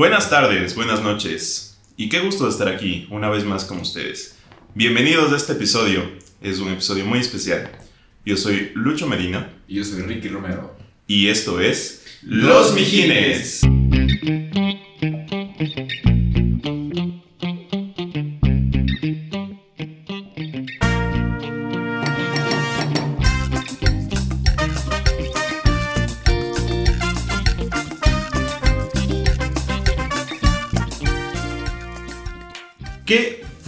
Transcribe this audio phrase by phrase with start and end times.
[0.00, 1.78] Buenas tardes, buenas noches.
[1.98, 4.34] Y qué gusto de estar aquí una vez más con ustedes.
[4.74, 6.10] Bienvenidos a este episodio.
[6.40, 7.70] Es un episodio muy especial.
[8.24, 9.52] Yo soy Lucho Medina.
[9.68, 10.74] Y yo soy Ricky Romero.
[11.06, 13.60] Y esto es Los Mijines.
[13.60, 14.49] ¿Qué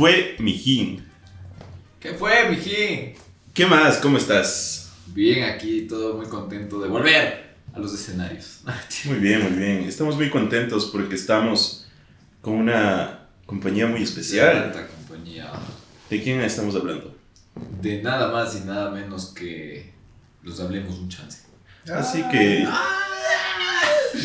[0.02, 1.00] fue Mijín?
[2.00, 3.14] ¿Qué fue, mijín?
[3.54, 3.98] ¿Qué más?
[3.98, 4.90] ¿Cómo estás?
[5.06, 8.62] Bien, aquí todo muy contento de volver a los escenarios.
[9.04, 9.84] Muy bien, muy bien.
[9.84, 11.86] Estamos muy contentos porque estamos
[12.40, 14.56] con una compañía muy especial.
[14.56, 15.52] Alta compañía.
[16.10, 17.14] ¿De quién estamos hablando?
[17.80, 19.92] De nada más y nada menos que
[20.42, 21.42] los hablemos un chance.
[21.88, 22.66] Así que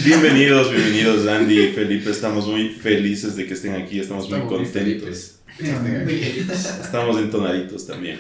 [0.04, 2.10] bienvenidos, bienvenidos Andy y Felipe.
[2.10, 5.37] Estamos muy felices de que estén aquí, estamos, muy Estamos muy contentos.
[5.60, 8.20] Estamos entonaditos también.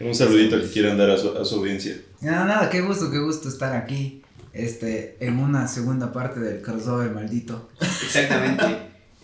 [0.00, 1.96] Un saludito que quieran dar a su, a su audiencia.
[2.20, 4.22] Nada, nada, qué gusto, qué gusto estar aquí.
[4.52, 7.68] Este, en una segunda parte del crossover maldito.
[7.80, 8.64] Exactamente.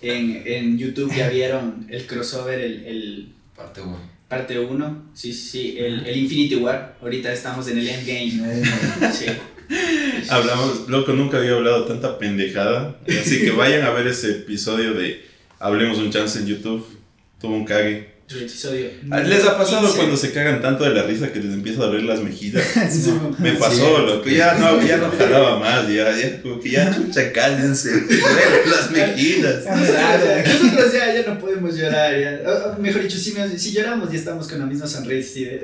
[0.02, 3.98] En, en YouTube ya vieron el crossover, el, el Parte 1.
[4.28, 5.02] parte 1.
[5.14, 5.76] Sí, sí, sí.
[5.78, 6.96] El, el Infinity War.
[7.00, 8.62] Ahorita estamos en el Endgame.
[9.12, 9.26] Sí.
[10.28, 12.98] Hablamos, loco, nunca había hablado tanta pendejada.
[13.08, 15.24] Así que vayan a ver ese episodio de
[15.58, 16.86] Hablemos un chance en YouTube.
[17.44, 18.14] Tuvo un cague.
[19.10, 19.96] Ah, ¿Les ha pasado 15.
[19.98, 22.64] cuando se cagan tanto de la risa que les empieza a doler las mejillas?
[22.90, 23.12] sí, sí.
[23.38, 27.30] Me pasó, loco, ya no, ya no jalaba más, ya, ya, como que ya chucha,
[27.32, 27.90] cállense,
[28.66, 29.64] las mejillas.
[29.66, 32.18] Nosotros ya, ya no podemos llorar.
[32.18, 32.76] ya.
[32.78, 35.40] Mejor dicho, si, nos- si lloramos ya estamos con la misma sonrisa.
[35.40, 35.60] de-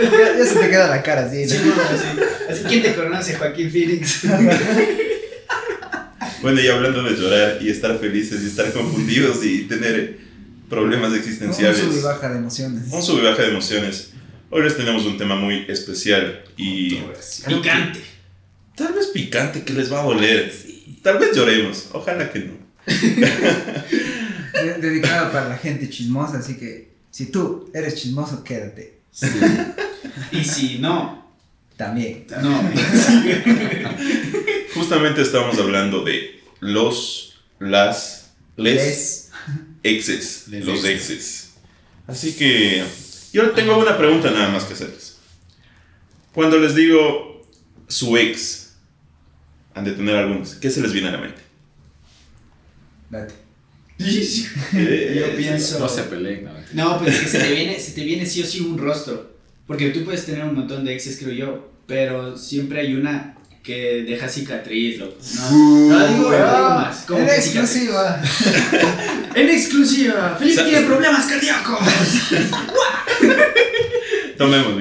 [0.00, 1.30] Ya, ya se te queda la cara.
[1.30, 1.44] Sí.
[1.44, 4.20] Así, ¿quién te conoce, Joaquín Phoenix?
[6.44, 10.18] Bueno, y hablando de llorar y estar felices y estar confundidos y tener
[10.68, 11.78] problemas Un existenciales.
[11.78, 12.82] sub y baja de emociones.
[12.92, 14.10] Un sub y baja de emociones.
[14.50, 16.96] Hoy les tenemos un tema muy especial y
[17.46, 18.00] Picante.
[18.76, 20.52] tal vez picante que les va a doler.
[21.02, 22.52] Tal vez lloremos, ojalá que no.
[24.52, 28.98] De- dedicado para la gente chismosa, así que si tú eres chismoso, quédate.
[29.10, 29.26] Sí.
[30.32, 31.26] Y si no,
[31.78, 32.26] También.
[32.42, 32.70] no.
[34.74, 39.30] Justamente estamos hablando de los, las, les, Les.
[39.82, 41.10] exes, Les los exes.
[41.10, 41.50] exes.
[42.06, 42.84] Así que
[43.32, 45.18] yo tengo una pregunta nada más que hacerles.
[46.32, 47.46] Cuando les digo
[47.88, 48.74] su ex,
[49.74, 51.40] han de tener algunos, ¿qué se les viene a la mente?
[53.10, 53.34] Date.
[53.98, 55.78] Yo pienso.
[55.78, 56.52] No se peleen, no.
[56.72, 59.34] No, pero es que se te, viene, se te viene sí o sí un rostro.
[59.68, 63.33] Porque tú puedes tener un montón de exes, creo yo, pero siempre hay una
[63.64, 65.16] que deja cicatriz, loco.
[65.36, 66.96] No, no digo, no digo más.
[67.06, 68.20] Como En exclusiva.
[69.34, 71.80] En exclusiva, Felipe tiene problemas cardíacos.
[74.38, 74.74] Tomemos.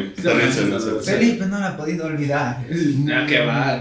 [1.04, 2.60] Felipe no la ha podido olvidar.
[2.70, 3.80] No, que va.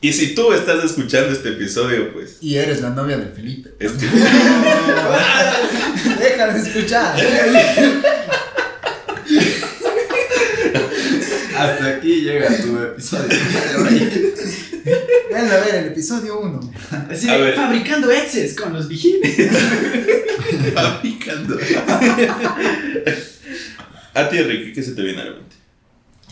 [0.00, 3.70] Y si tú estás escuchando este episodio, pues Y eres la novia de Felipe.
[3.80, 4.06] es que
[6.20, 7.16] Deja de escuchar.
[11.64, 13.28] Hasta aquí llega tu episodio.
[15.30, 16.72] Ven a ver el episodio 1.
[17.10, 19.36] Así A de, fabricando exes con los vigines.
[20.76, 21.56] va picando.
[24.14, 25.56] A ti, Enrique, ¿qué se te viene a la mente?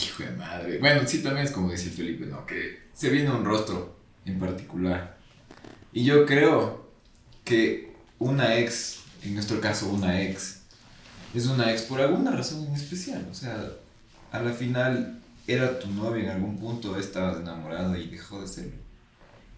[0.03, 0.79] Hijo de madre.
[0.79, 2.45] Bueno, sí, también es como dice Felipe, ¿no?
[2.45, 5.17] Que se viene un rostro en particular.
[5.95, 6.91] Y yo creo
[7.45, 10.61] que una ex, en nuestro caso una ex,
[11.35, 13.27] es una ex por alguna razón en especial.
[13.31, 13.73] O sea,
[14.31, 18.83] a la final era tu novia en algún punto, estabas enamorado y dejó de serlo.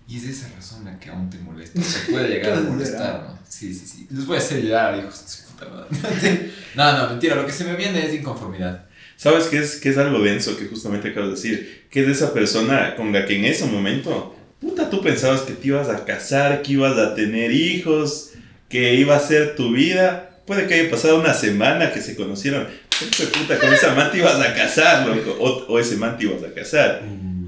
[0.07, 1.83] Y es esa razón la que aún te molesta.
[1.83, 3.39] Se puede llegar a molestar, ¿no?
[3.49, 4.07] Sí, sí, sí.
[4.11, 6.51] Les voy a hacer llorar, hijos de puta madre.
[6.75, 7.37] No, no, mentira.
[7.37, 8.87] Lo que se me viene es inconformidad.
[9.17, 11.87] ¿Sabes qué es, qué es algo denso que justamente acabas de decir?
[11.91, 15.53] Que es de esa persona con la que en ese momento, puta, tú pensabas que
[15.53, 18.33] te ibas a casar, que ibas a tener hijos,
[18.69, 20.43] que iba a ser tu vida.
[20.47, 22.67] Puede que haya pasado una semana que se conocieron.
[23.01, 25.37] Hijo de puta, con esa man te ibas a casar, loco.
[25.41, 27.03] O, o ese man te ibas a casar.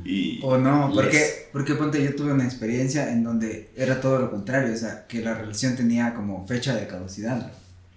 [0.04, 0.38] Y...
[0.42, 1.44] O no, porque, Les.
[1.52, 5.20] porque ponte, yo tuve una experiencia en donde era todo lo contrario, o sea, que
[5.20, 7.36] la relación tenía como fecha de caducidad.
[7.38, 7.46] ¿no?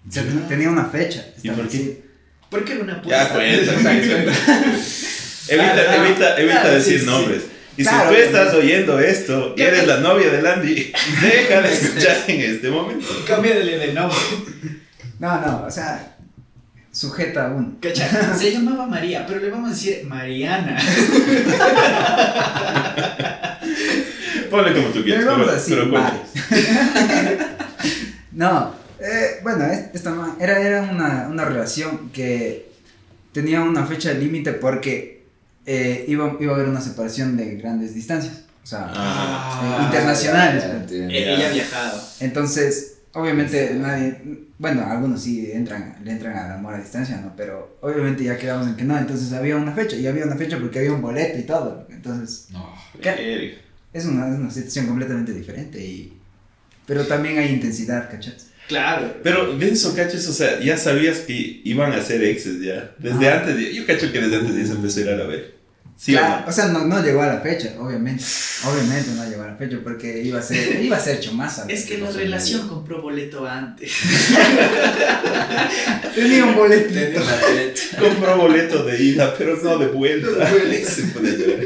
[0.07, 1.23] O sea, ten- tenía una fecha.
[1.43, 2.01] ¿Y por qué?
[2.49, 3.33] Porque era una Ya, apuesta.
[3.83, 4.33] cuenta,
[5.51, 7.41] Evita, Claro, evita, evita claro, decir sí, sí, nombres.
[7.77, 10.91] Y Claro, si tú estás oyendo esto y eres la novia de Landy,
[11.21, 13.07] deja de escuchar en este momento.
[13.27, 14.17] Cámbiale de nombre.
[15.19, 16.17] No, no, o sea,
[16.99, 17.75] sujeta a uno.
[17.81, 18.09] ¿Cachai?
[18.37, 20.77] Se llamaba María, pero le vamos a decir Mariana.
[24.49, 26.23] Ponle como tú quieras, Pero vamos pero, cuenta.
[28.31, 32.69] No, eh, bueno, es- esta era, era una, una relación que
[33.33, 35.25] tenía una fecha límite porque
[35.65, 38.43] eh, iba, iba a haber una separación de grandes distancias.
[38.63, 39.79] O sea, Ah.
[39.81, 40.91] Eh, internacionales, ya pues.
[40.91, 42.01] Eh, Ella ha viajado.
[42.21, 44.21] entonces, obviamente nadie,
[44.59, 47.33] bueno, algunos sí entran, le entran al amor a distancia, ¿no?
[47.35, 50.59] Pero obviamente ya quedamos en que no, entonces había una fecha, y había una fecha
[50.59, 51.87] porque había un boleto y todo.
[51.89, 52.71] Entonces, No.
[53.01, 53.57] ¿Qué?
[53.93, 56.13] Es una, es una situación completamente diferente y...
[56.85, 58.47] Pero también hay intensidad, ¿cachas?
[58.67, 59.15] Claro.
[59.23, 62.93] Pero de eso, cachos, o sea, ya sabías que iban a ser exes ya.
[62.99, 63.39] Desde Ah.
[63.39, 65.55] antes, de- yo cacho que desde antes ya se empezó a ir a la ver.
[65.99, 68.23] ¿Sí Claro, o sea, no, no llegó a la fecha, obviamente.
[68.63, 71.65] Obviamente no llegó a la fecha porque iba a ser, iba a ser chomaza.
[71.67, 73.91] Es que la relación compró boleto antes.
[76.15, 76.93] tenía un boleto.
[76.93, 77.97] Tenía una fecha.
[77.99, 80.29] Compró boleto de ida, pero no de vuelta.
[80.85, 81.59] se pone a llorar.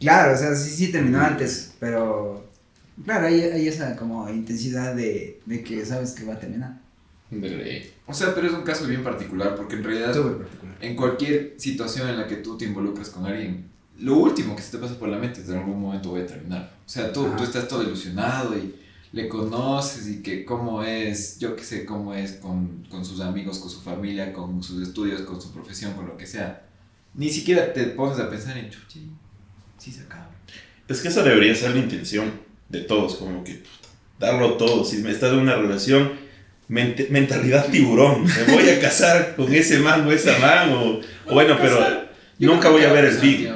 [0.00, 2.50] Claro, o sea, sí, sí terminó antes, pero
[3.04, 6.87] claro, hay, hay esa como intensidad de, de que sabes que va a terminar.
[8.06, 10.78] O sea, pero es un caso bien particular porque en realidad particular.
[10.80, 14.72] en cualquier situación en la que tú te involucras con alguien, lo último que se
[14.72, 16.76] te pasa por la mente es en algún momento voy a terminar.
[16.86, 17.36] O sea, tú, Ajá.
[17.36, 18.74] tú estás todo ilusionado y
[19.12, 23.58] le conoces y que cómo es, yo qué sé, cómo es con, con sus amigos,
[23.58, 26.66] con su familia, con sus estudios, con su profesión, con lo que sea.
[27.14, 29.10] Ni siquiera te pones a pensar en, chuchi,
[29.78, 30.30] sí se acaba.
[30.86, 32.30] Es que esa debería ser la intención
[32.68, 33.88] de todos, como que puta,
[34.18, 34.84] darlo todo.
[34.84, 36.12] Si me estás en una relación,
[36.68, 41.34] mente- mentalidad tiburón, me voy a casar con ese man o esa man, o, o
[41.34, 41.78] bueno, pero
[42.38, 43.48] Yo nunca voy a ver el fin.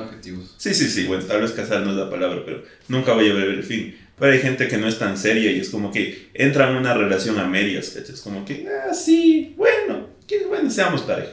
[0.56, 3.35] Sí, sí, sí, bueno, tal vez casar no es la palabra, pero nunca voy a
[3.35, 3.97] ver el fin.
[4.19, 6.94] Pero hay gente que no es tan seria y es como que entra en una
[6.94, 7.97] relación a medias.
[7.97, 11.32] Es como que, ah, sí, bueno, que bueno, seamos pareja.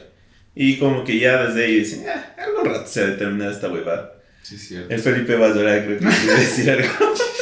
[0.56, 3.68] Y como que ya desde ahí dicen, ah, algún rato se va a terminar esta
[3.68, 4.14] huevada.
[4.42, 4.92] Sí, cierto.
[4.92, 6.88] El Felipe va a llorar, creo que quiere decir algo.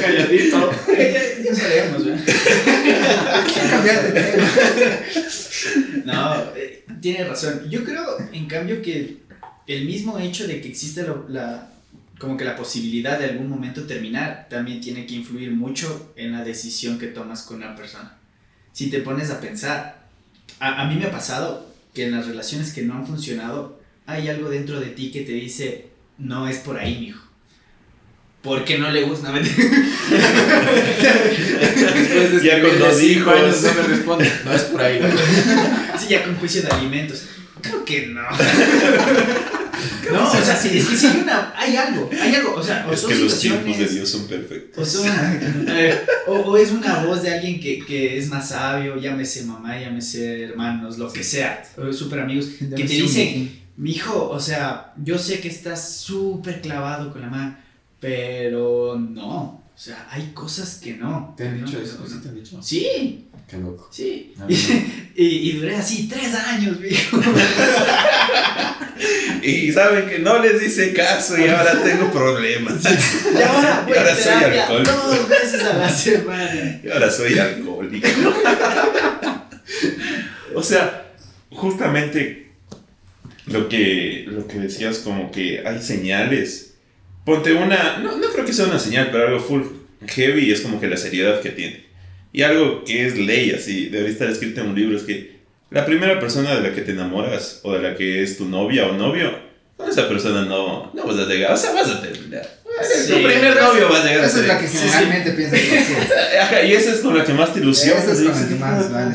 [0.00, 0.70] Calladito.
[0.88, 2.24] ya, ya sabemos, ¿verdad?
[6.04, 7.68] No, eh, tiene razón.
[7.70, 9.18] Yo creo, en cambio, que
[9.66, 11.70] el mismo hecho de que existe lo- la,
[12.18, 16.44] como que la posibilidad de algún momento terminar, también tiene que influir mucho en la
[16.44, 18.16] decisión que tomas con una persona.
[18.72, 20.06] Si te pones a pensar,
[20.58, 24.28] a, a mí me ha pasado que en las relaciones que no han funcionado, hay
[24.28, 25.86] algo dentro de ti que te dice,
[26.18, 27.26] no es por ahí, mijo.
[28.42, 29.30] Porque no le gusta.
[29.30, 29.38] No.
[31.94, 33.34] Después de Ya con dos hijos.
[33.34, 34.32] años no me responde.
[34.44, 35.00] No es por ahí.
[35.98, 37.24] Sí, ya con juicio de alimentos.
[37.60, 38.22] Creo que no.
[40.12, 42.84] No, o sea, sí, es que sí hay una, hay algo, hay algo, o sea,
[42.86, 44.76] o Es son que los tiempos de Dios son perfectos.
[44.82, 45.08] o son,
[45.68, 49.78] eh, o, o es una voz de alguien que, que es más sabio, llámese mamá,
[49.80, 55.16] llámese hermanos, lo que sea, o súper amigos, que te dicen, mijo, o sea, yo
[55.16, 57.60] sé que estás súper clavado con la mamá,
[58.00, 61.34] pero no, o sea, hay cosas que no.
[61.36, 61.98] ¿Te han dicho no, eso?
[62.00, 62.06] no.
[62.08, 62.62] ¿Sí te han dicho?
[62.62, 63.88] Sí, Qué loco.
[63.92, 64.34] sí.
[65.16, 67.20] Y, y duré así tres años, mijo.
[69.42, 72.74] Y saben que no les hice caso y ahora tengo problemas.
[72.84, 74.92] Y ahora Y ahora soy alcohólico.
[74.92, 76.80] dos veces a la semana.
[76.84, 78.08] Y ahora soy alcohólico.
[80.54, 81.12] o sea,
[81.50, 82.52] justamente
[83.46, 86.69] lo que, lo que decías, como que hay señales.
[87.30, 89.62] Ponte una, no, no creo que sea una señal, pero algo full
[90.08, 91.84] heavy es como que la seriedad que tiene.
[92.32, 95.36] Y algo que es ley, así, debería estar escrito en un libro, es que
[95.70, 98.88] la primera persona de la que te enamoras o de la que es tu novia
[98.88, 99.32] o novio,
[99.76, 102.48] con esa persona no, no vas a llegar, o sea, vas a terminar.
[102.82, 103.12] Sí.
[103.12, 105.94] tu primer novio va a llegar a Esa es la que generalmente piensa que sí.
[106.40, 108.00] Ajá, y esa es con la que más te ilusiona.
[108.00, 109.14] Esa es con la dices, que más vale.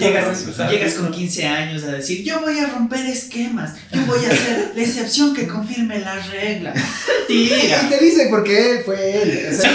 [0.69, 4.71] Llegas, con 15 años a decir, yo voy a romper esquemas, yo voy a ser
[4.75, 6.73] la excepción que confirme la regla.
[7.27, 7.49] Y
[7.89, 9.47] te dice porque él fue él.
[9.51, 9.71] O sea,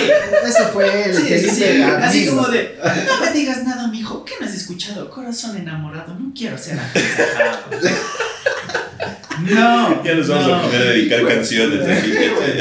[0.46, 1.16] eso fue él.
[1.16, 1.82] Sí, sí, dice sí.
[1.82, 5.10] Así como de, no me digas nada, mijo, ¿qué no has escuchado?
[5.10, 6.78] Corazón enamorado, no quiero ser.
[9.40, 10.04] No.
[10.04, 10.54] Ya nos vamos no.
[10.54, 12.12] a poner a dedicar canciones aquí.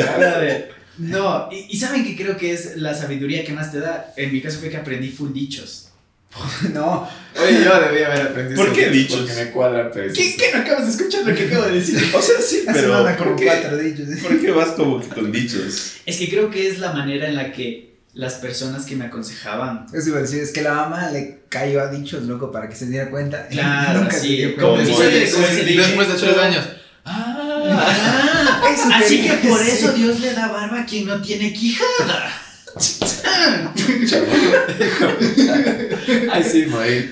[0.07, 3.79] A ver, No, y, y saben que creo que es la sabiduría que más te
[3.79, 4.13] da.
[4.17, 5.85] En mi caso fue que aprendí full dichos.
[6.73, 7.09] No,
[7.41, 9.21] Oye, yo debía haber aprendido ¿Por qué dichos?
[9.21, 11.97] Porque me cuadra, pero ¿Qué, ¿Qué no acabas de escuchar lo que acabo de decir?
[12.13, 14.07] O sea, sí, hace pero nada ¿por qué, cuatro dichos.
[14.21, 15.93] ¿por qué vas como que con dichos?
[16.05, 19.85] Es que creo que es la manera en la que las personas que me aconsejaban.
[19.93, 22.75] Eso iba a decir, es que la mamá le cayó a dichos, loco, para que
[22.75, 23.47] se diera cuenta.
[23.47, 24.91] Claro, Nunca se sí, dio como cuenta.
[24.91, 26.65] como Y el después de tres años.
[27.05, 28.28] Ah,
[28.73, 29.73] Eso así que por decir.
[29.73, 32.31] eso Dios le da barba a quien no tiene quijada.
[36.31, 37.11] Ay, sí, morí.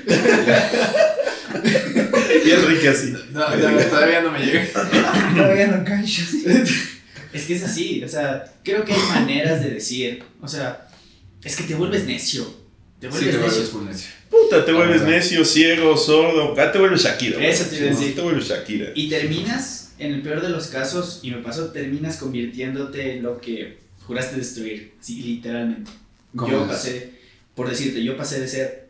[2.46, 3.14] Y Enrique así.
[3.32, 4.66] No, no, todavía no me llega.
[5.36, 6.24] Todavía no callo.
[7.34, 10.88] Es que es así, o sea, creo que hay maneras de decir, o sea,
[11.44, 12.46] es que te vuelves necio.
[13.00, 13.72] Te Sí, vuelves te necio.
[13.74, 14.12] vuelves necio.
[14.30, 15.16] Puta, te vuelves verdad.
[15.18, 16.56] necio, ciego, sordo.
[16.58, 17.46] Ah, te vuelves Shakira.
[17.46, 18.16] Eso te iba a decir.
[18.16, 18.88] Te vuelves Shakira.
[18.96, 23.40] Y terminas, en el peor de los casos, y me pasó, terminas convirtiéndote en lo
[23.42, 25.92] que juraste destruir, sí, literalmente.
[26.36, 26.68] ¿Cómo Yo es?
[26.70, 27.12] pasé,
[27.56, 28.88] por decirte, yo pasé de ser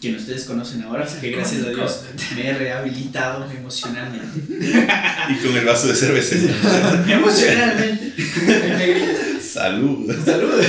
[0.00, 2.04] quien ustedes conocen ahora, que gracias a Dios
[2.36, 4.40] me he rehabilitado emocionalmente.
[5.28, 6.36] Y con el vaso de cerveza.
[7.10, 8.12] emocionalmente.
[9.40, 10.14] Salud.
[10.24, 10.62] Salud.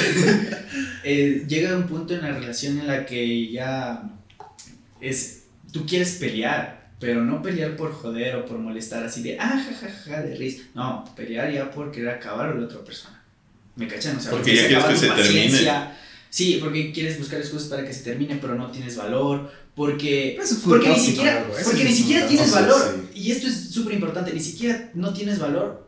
[1.03, 4.03] Eh, llega un punto en la relación en la que ya
[4.99, 9.63] es, tú quieres pelear, pero no pelear por joder o por molestar así de, ah,
[9.63, 10.63] ja, ja, ja, de risa.
[10.73, 13.23] No, pelear ya por querer acabar a la otra persona.
[13.75, 14.17] ¿Me cachan?
[14.17, 15.23] O sea, Porque ya quieres que se termine.
[15.23, 15.97] paciencia.
[16.29, 19.51] Sí, porque quieres buscar excusas para que se termine, pero no tienes valor.
[19.75, 23.05] Porque, es porque ni siquiera, porque ni siquiera tienes valor.
[23.13, 24.33] Y esto es súper importante.
[24.33, 25.87] Ni siquiera no tienes valor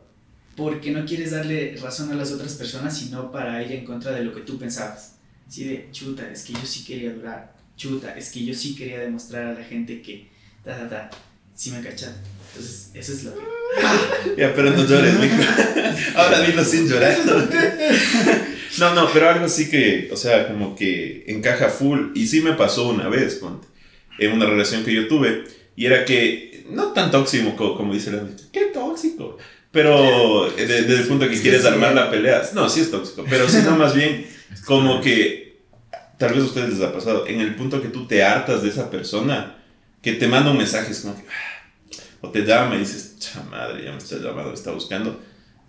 [0.56, 4.22] porque no quieres darle razón a las otras personas, sino para ir en contra de
[4.22, 5.16] lo que tú pensabas.
[5.48, 7.52] Así de, chuta, es que yo sí quería durar.
[7.76, 10.29] Chuta, es que yo sí quería demostrar a la gente que,
[10.64, 11.10] ta, ta, ta.
[11.54, 12.14] Sí me cachan.
[12.50, 13.40] Entonces, eso es lo que...
[14.36, 15.36] Ya, pero no llores, mijo.
[16.16, 17.16] Ahora dilo sin llorar.
[18.78, 22.08] No, no, pero algo sí que, o sea, como que encaja full.
[22.14, 23.66] Y sí me pasó una vez, ponte,
[24.18, 25.44] en una relación que yo tuve.
[25.76, 29.38] Y era que, no tan tóxico como, dice la gente, qué tóxico.
[29.70, 31.96] Pero eh, de- desde el punto que Es que quieres sí, armar eh.
[31.96, 32.42] la pelea.
[32.54, 34.26] No, sí es tóxico, pero sino más bien
[34.64, 35.60] como que,
[36.18, 38.70] tal vez a ustedes les ha pasado, en el punto que tú te hartas de
[38.70, 39.59] esa persona,
[40.02, 43.16] que te manda un mensaje, es como que, ah, o te llama y dices,
[43.50, 45.20] madre, ya me está llamando, me está buscando.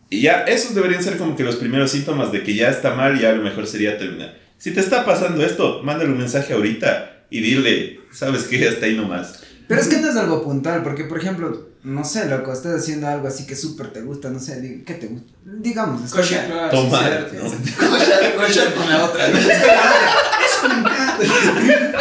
[0.10, 3.18] Y ya, esos deberían ser como que los primeros síntomas de que ya está mal
[3.18, 4.38] y ya lo mejor sería terminar.
[4.58, 8.96] Si te está pasando esto, mándale un mensaje ahorita y dile, sabes que hasta ahí
[8.96, 9.40] nomás.
[9.68, 13.08] Pero es que no es algo puntual, porque por ejemplo, no sé, loco, estás haciendo
[13.08, 15.32] algo así que súper te gusta, no sé, ¿qué te gusta?
[15.46, 16.12] Digamos.
[16.12, 17.30] Claro, Tomar.
[17.30, 19.28] Cochar, cochar con la otra.
[19.30, 21.18] Encanta.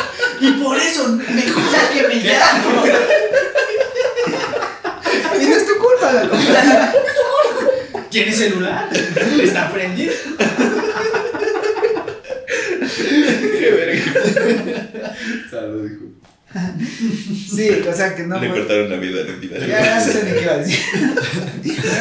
[0.41, 2.85] Y por eso, mejor que me llamo.
[5.41, 6.37] Y no es tu culpa, loco.
[8.11, 8.89] ¿Tiene celular?
[9.43, 10.15] ¿Está prendido?
[13.59, 15.17] Qué verga.
[15.51, 16.07] Salud, hijo.
[17.55, 18.41] Sí, o sea que no.
[18.41, 19.69] Le cortaron la vida, le olvidaron.
[19.69, 20.79] Ya, ya sé ni qué iba a decir.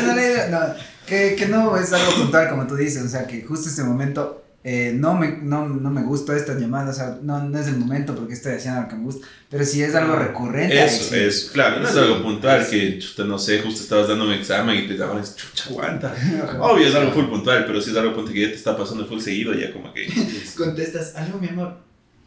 [0.06, 0.74] No, no, no, no,
[1.06, 4.44] que, que no es algo puntual como tú dices, o sea que justo este momento
[4.62, 7.78] eh, no, me, no, no me gustó esta llamada, o sea, no, no es el
[7.78, 10.78] momento porque estoy haciendo algo que me gusta, pero si es algo recurrente.
[10.78, 11.16] ahí Eso, sí.
[11.16, 14.84] es, claro, no es algo puntual que, chuta, no sé, justo estabas dando un examen
[14.84, 16.14] y te es, chucha, aguanta.
[16.60, 19.06] Obvio, es algo full puntual, pero si es algo punto que ya te está pasando
[19.06, 20.12] full seguido, ya como que...
[20.58, 21.78] Contestas, algo, mi amor.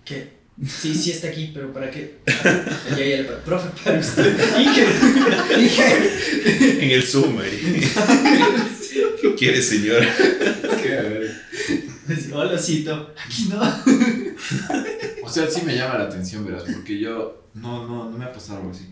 [0.03, 0.41] ¿Qué?
[0.67, 2.19] Sí, sí está aquí, pero ¿para qué?
[2.27, 4.37] Ah, ya, ya, ya, profe, para usted.
[6.81, 7.83] En el Zoom ahí.
[9.21, 10.03] ¿Qué quiere, señor?
[10.83, 11.31] Qué
[12.35, 13.13] Hola, Cito.
[13.25, 13.61] Aquí no.
[15.25, 18.33] O sea, sí me llama la atención, verás, porque yo no, no, no me ha
[18.33, 18.89] pasado algo así.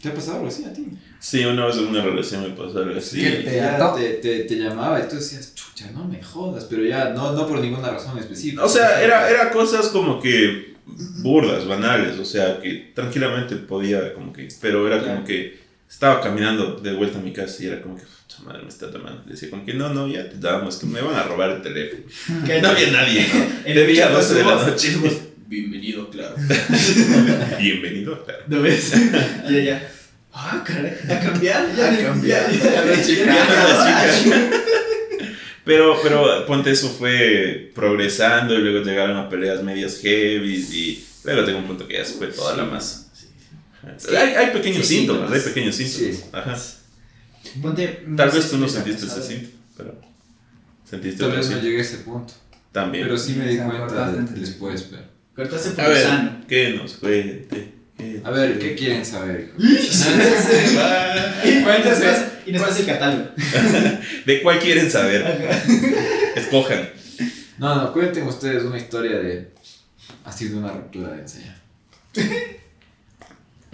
[0.00, 0.86] ¿Te ha pasado algo así a ti?
[1.18, 3.20] Sí, una vez en una relación me pasó algo así.
[3.20, 3.60] ¿Qué te-
[3.96, 7.46] te, te, te llamaba y tú decías, chucha, no me jodas, pero ya no, no
[7.48, 8.62] por ninguna razón específica.
[8.64, 14.32] O sea, era, era cosas como que burdas, banales, o sea, que tranquilamente podía como
[14.32, 17.96] que, pero era como que estaba caminando de vuelta a mi casa y era como
[17.96, 19.22] que, puta madre, me está llamando.
[19.26, 21.62] Le decía como que, no, no, ya te damos, que me van a robar el
[21.62, 22.02] teléfono.
[22.44, 22.60] ¿Qué?
[22.60, 23.46] No había nadie, ¿no?
[23.64, 24.96] En De día a muchas 12 de la noche.
[25.46, 26.34] Bienvenido, claro.
[27.60, 28.42] Bienvenido, claro.
[28.48, 28.92] ¿No ves?
[29.50, 29.90] Ya, ya.
[30.32, 30.92] Ah, caray.
[31.08, 31.74] A cambiar.
[31.76, 32.52] Ya, A cambiar.
[32.52, 33.24] Ya, ya, Ya, chica.
[33.24, 34.50] ya, ya.
[35.64, 41.44] Pero, pero, ponte, eso fue progresando y luego llegaron a peleas medias heavy y luego
[41.44, 43.05] tengo un punto que ya se fue toda la masa.
[44.08, 45.46] Que- Hay, hay pequeños sí, síntomas, síntomas.
[45.46, 46.16] hay pequeños síntomas.
[46.16, 46.24] Sí.
[46.32, 46.58] Ajá.
[47.62, 48.04] Ponte.
[48.16, 50.00] Tal vez tú no ha sentiste ese síntoma, pero
[50.88, 52.34] sentiste Tal vez no llegué a ese punto.
[52.72, 53.04] También.
[53.04, 55.02] Pero sí me di Sí, cuenta después, pero.
[55.34, 56.40] Cortaste por a ver, sano.
[56.48, 57.72] ¿qué nos cuente?
[57.96, 59.52] ¿Qué A ver, ¿qué quieren saber?
[59.58, 59.76] Y
[61.62, 63.30] pasa- y nos pasa el catálogo.
[64.26, 65.24] ¿De cuál quieren saber?
[66.36, 66.88] Escojan.
[67.58, 69.50] No, no, cuenten ustedes una historia de.
[70.24, 71.60] Así de una ruptura de enseñanza.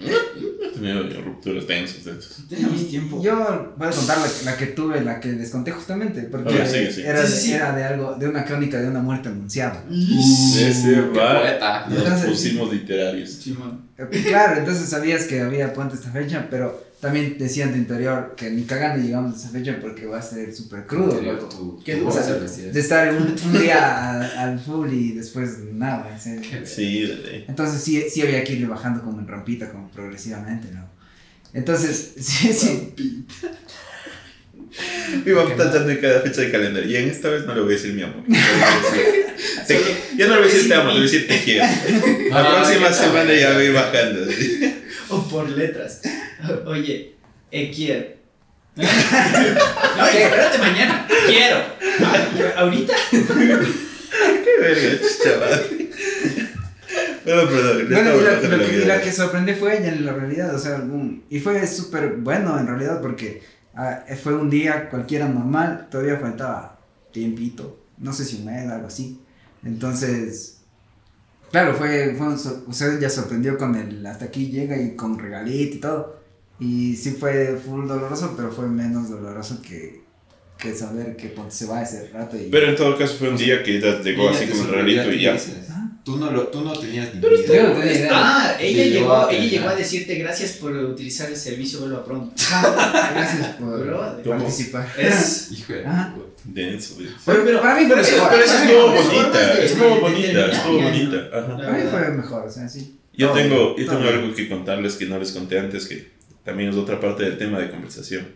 [0.05, 2.47] He tenido rupturas tensas de esas.
[2.49, 3.21] Tenemos tiempo.
[3.23, 3.35] Yo
[3.77, 7.07] voy a contar la, la que tuve, la que les conté justamente, porque sigue, sigue.
[7.07, 7.53] Era, Sí, sí, sí.
[7.53, 9.83] era de algo, de una crónica de una muerte anunciada.
[9.89, 11.39] Ese va.
[11.41, 11.85] poeta.
[11.89, 13.47] Nos Entonces- pusimos literarios.
[13.47, 18.49] Eh, Claro, entonces sabías que había puente esta fecha, pero también decían de interior que
[18.49, 21.49] ni cagando llegamos a esa fecha porque va a ser súper crudo, loco.
[21.49, 22.35] Tu- Qué voz O sea.
[22.71, 26.17] De estar un, un día al full y después nada,
[26.65, 27.43] Sí, ley.
[27.49, 30.89] Entonces sí, sí había que irle bajando como en rampita, como progresivamente, ¿no?
[31.53, 32.93] Entonces, sí, sí.
[35.25, 36.89] Iba tachando en cada fecha de calendario.
[36.89, 38.23] Y en esta vez no le voy a decir mi amor.
[38.25, 39.25] Decir,
[39.67, 41.65] te ya no le voy a decir te amo, le voy a decir te quiero.
[42.31, 43.53] La próxima semana ya está.
[43.55, 44.19] voy bajando.
[45.09, 45.99] O por letras.
[46.65, 47.15] Oye,
[47.51, 48.07] eh, quiero.
[48.75, 51.07] no, espérate mañana.
[51.27, 51.57] Quiero.
[52.01, 52.93] Ah, ¿Ahorita?
[53.11, 55.65] Qué verga, chaval.
[57.23, 57.87] Perdón, perdón.
[57.89, 60.83] Bueno, y lo que, que sorprendió fue ella en la realidad, o sea,
[61.29, 63.41] y fue súper bueno en realidad porque
[63.75, 66.79] ah, fue un día cualquiera normal, todavía faltaba
[67.11, 69.21] tiempito, no sé si un mes, algo así.
[69.63, 70.57] Entonces,
[71.51, 74.95] claro, fue, fue un sor- o sea, ella sorprendió con el hasta aquí llega y
[74.95, 76.22] con regalito y todo.
[76.59, 80.01] Y sí fue full doloroso, pero fue menos doloroso que,
[80.57, 82.49] que saber que ponte, se va ese rato y...
[82.49, 85.37] Pero en todo caso fue un día que ella llegó así como a y ya.
[85.69, 85.79] Ah.
[86.03, 87.63] Tú no, lo, tú no tenías ni Yo idea.
[87.63, 88.09] no tenía idea.
[88.11, 92.03] Ah, ella llegó, llegó a ella llegó a decirte gracias por utilizar el servicio, vuelva
[92.03, 92.33] pronto.
[93.13, 94.23] Gracias por Brother.
[94.25, 94.85] participar.
[94.97, 95.49] Es.
[95.53, 95.85] Hijo de.
[96.43, 96.97] Denso.
[97.25, 98.29] Pero, Pero- para mí fue Pero eso, mejor.
[98.31, 101.31] pero eso Para mí estuvo bonita, estuvo bonita, estuvo bonita.
[101.31, 102.99] Para mí fue mejor, o sea, sí.
[103.13, 106.11] Yo tengo, yo tengo algo que contarles que no les conté antes, que
[106.43, 108.27] también es otra parte del tema de conversación.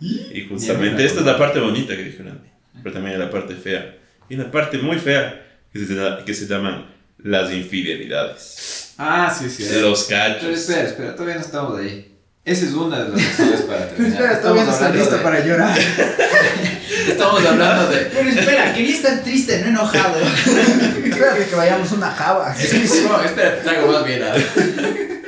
[0.00, 2.48] Y justamente esta es la parte bonita que dijo Andy,
[2.82, 3.96] pero también hay la parte fea.
[4.28, 6.86] Y una parte muy fea que se, que se llaman
[7.18, 9.64] las infidelidades, Ah, sí, sí.
[9.80, 10.58] los Pero cachos.
[10.58, 12.06] espera, espera, todavía no estamos ahí.
[12.44, 14.22] Esa es una de las razones para Pero terminar.
[14.22, 15.78] espera, todavía no está listo de- para llorar.
[17.08, 17.96] Estamos hablando de.
[18.06, 20.18] Pero espera, quería estar triste, no enojado.
[20.20, 22.54] Espérate que vayamos una java.
[23.08, 24.22] No, espera, te hago más bien.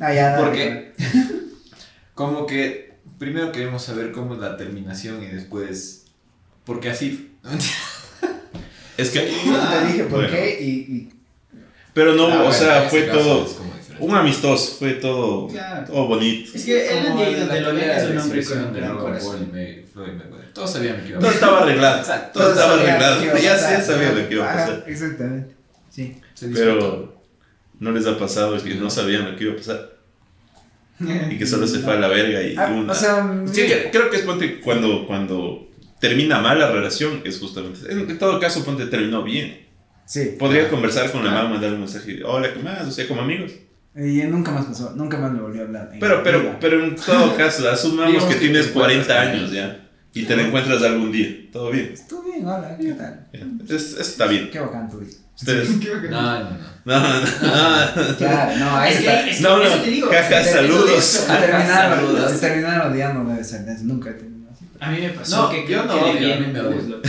[0.00, 0.06] ¿ah?
[0.06, 0.92] Ah, ya, Porque
[2.14, 6.04] como que primero queremos saber cómo es la terminación y después.
[6.64, 7.36] Porque así.
[8.96, 10.28] Es que, Yo te dije por Bueno.
[10.32, 11.08] qué y, y-
[11.94, 13.46] pero no, Ah, o bueno, sea, fue todo
[14.00, 15.86] un amistoso, fue todo, Claro.
[15.86, 16.50] todo bonito.
[16.54, 18.98] Es que él la donde lo ven es de un hombre con un de gran
[18.98, 19.52] corazón.
[20.52, 22.40] Todos sabían que iba a Todo estaba arreglado, Exacto.
[22.40, 23.80] todo estaba sabían arreglado, ya pasar.
[23.80, 24.84] se sabía lo que iba a pasar.
[24.86, 25.54] Exactamente.
[25.90, 26.20] Sí.
[26.54, 27.17] Pero
[27.80, 29.90] no les ha pasado que no sabían lo que iba a pasar
[31.00, 32.92] y que solo se fue a la verga y Ah, una...
[32.92, 35.68] o sea, Sí, que- creo que es ponte cuando, cuando
[36.00, 37.80] termina mal la relación, es justamente.
[37.90, 39.66] En, en todo caso, ponte terminó bien.
[40.06, 40.34] sí.
[40.38, 40.68] Podría Ah.
[40.70, 42.86] conversar con la mamá, mandarle un mensaje, hola, ¿qué más?
[42.86, 43.52] O sea, como amigos.
[43.96, 45.90] Y nunca más pasó, nunca más me volvió a hablar.
[46.00, 46.58] Pero, pero, vida.
[46.60, 50.24] pero en todo caso, asumamos que que tienes te encuentras 40 con años ya y
[50.24, 51.28] te la encuentras algún día.
[51.52, 51.90] ¿Todo bien?
[51.92, 53.26] Estuvo bien, hola, ¿qué tal?
[53.68, 54.50] Es, es- está bien.
[54.50, 55.12] Qué bacán tu vida.
[55.40, 55.70] Ustedes.
[56.10, 56.58] No, no, no.
[56.84, 58.16] No, no, no.
[58.16, 59.24] Claro, no, ahí Es está.
[59.24, 59.70] que, es No, no.
[59.82, 60.10] te digo.
[60.12, 60.90] Eso- saludos.
[60.98, 62.32] eso- A terminar, Saludos.
[62.32, 64.64] a terminar odiando debe ser, de- nunca he terminado así.
[64.80, 66.88] A mí me pasó No, que yo no le odio, a mí me bus, odio.
[66.96, 67.08] loco.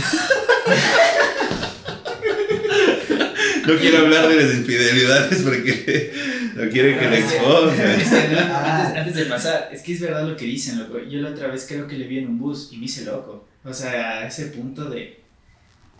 [3.66, 6.12] No quiero hablar de las infidelidades porque
[6.56, 8.40] no quieren que le Es que- expongan.
[8.52, 8.80] Ah.
[8.86, 10.98] antes, antes de pasar, es que es verdad lo que dicen, loco.
[10.98, 13.46] Yo la otra vez creo que le vi en un bus y me hice loco.
[13.64, 15.19] O sea, a ese punto de,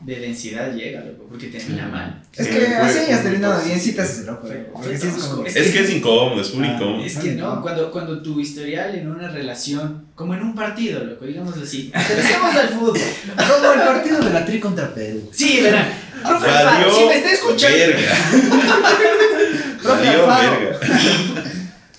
[0.01, 2.23] de densidad llega, loco, porque termina mal.
[2.35, 4.49] Es que así muy terminado bien, sí te haces loco.
[4.49, 7.05] Es que es incómodo, es full Ah, incómodo.
[7.05, 11.27] Es que no, cuando, cuando tu historial en una relación, como en un partido, loco,
[11.27, 11.91] digámoslo así.
[11.95, 12.99] Aterricemos al fútbol.
[13.37, 15.29] Como el partido de la tri contra Perú.
[15.33, 15.89] Sí, verán.
[16.23, 17.77] Profe Alfaro, si me está escuchando.
[17.79, 18.15] verga.
[19.83, 20.81] Profe verga.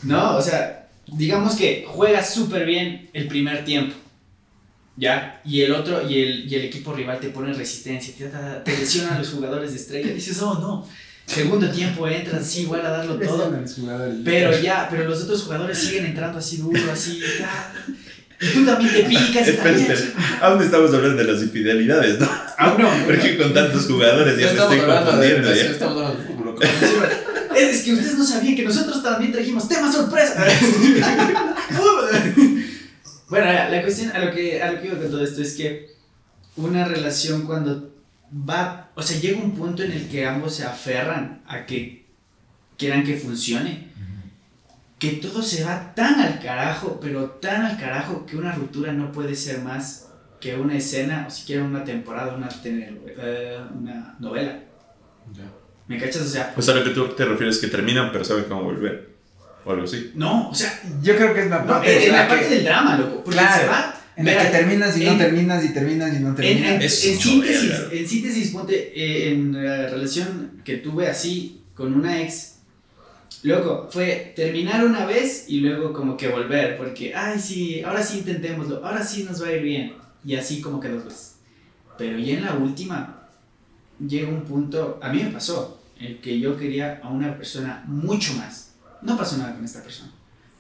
[0.04, 3.96] No, o sea, digamos que juegas súper bien el primer tiempo.
[4.98, 5.42] ¿Ya?
[5.46, 8.78] Y el otro, y el, y el equipo rival te pone resistencia, te, te, te
[8.78, 10.14] lesiona a los jugadores de estrella.
[10.14, 10.88] Dices, oh no.
[11.26, 13.54] Segundo tiempo entras así igual a darlo todo.
[14.26, 17.22] Pero ya, pero los otros jugadores siguen entrando así duro, así.
[18.42, 19.48] Y tú también te picas.
[19.48, 19.96] espera.
[20.42, 22.28] Aún estamos hablando de las infidelidades, ¿no?
[22.58, 22.90] Aún no.
[23.06, 25.42] Porque con tantos jugadores ya me estoy de confundiendo.
[25.42, 25.72] relación, ¿ya?
[25.72, 26.46] estamos hablando de fútbol.
[26.46, 26.62] loco.
[27.56, 30.36] Es es que ustedes no sabían que nosotros también trajimos tema sorpresa.
[33.32, 35.88] bueno, la cuestión a lo que a lo que iba con todo esto es que
[36.58, 37.96] una relación cuando
[38.30, 42.08] va, o sea, llega un punto en el que ambos se aferran a que
[42.78, 43.88] quieran que funcione,
[45.00, 49.14] que todo se va tan al carajo, pero tan al carajo que una ruptura no
[49.14, 50.10] puede ser más
[50.42, 52.50] que una escena o siquiera una temporada, una,
[53.80, 54.60] una novela.
[55.88, 56.24] ¿Me cachas?
[56.24, 59.11] O sea, Pues a lo que tú te refieres que terminan, pero saben cómo volver.
[59.66, 60.12] O algo así.
[60.16, 60.72] no, o sea,
[61.02, 62.06] Yo creo que es la No, parte.
[62.08, 63.24] en la que- parte del drama, loco.
[63.24, 63.62] Porque Claro.
[63.62, 63.96] se va.
[64.18, 66.72] En la que terminas y no en- terminas y terminas y no terminas.
[66.74, 72.22] en- en síntesis, en síntesis, ponte, eh, en la relación que tuve así con una
[72.22, 72.56] ex,
[73.44, 78.20] loco, fue terminar una vez y luego como que volver, porque, ay, sí, ahora sí
[78.20, 79.94] intentémoslo, ahora sí nos va a ir bien.
[80.24, 81.36] Y así como que dos veces.
[81.98, 83.28] Pero ya en la última,
[84.06, 87.84] llega un punto, a mí me pasó, en el que yo quería a una persona
[87.88, 88.71] mucho más.
[89.02, 90.12] No pasó nada con esta persona,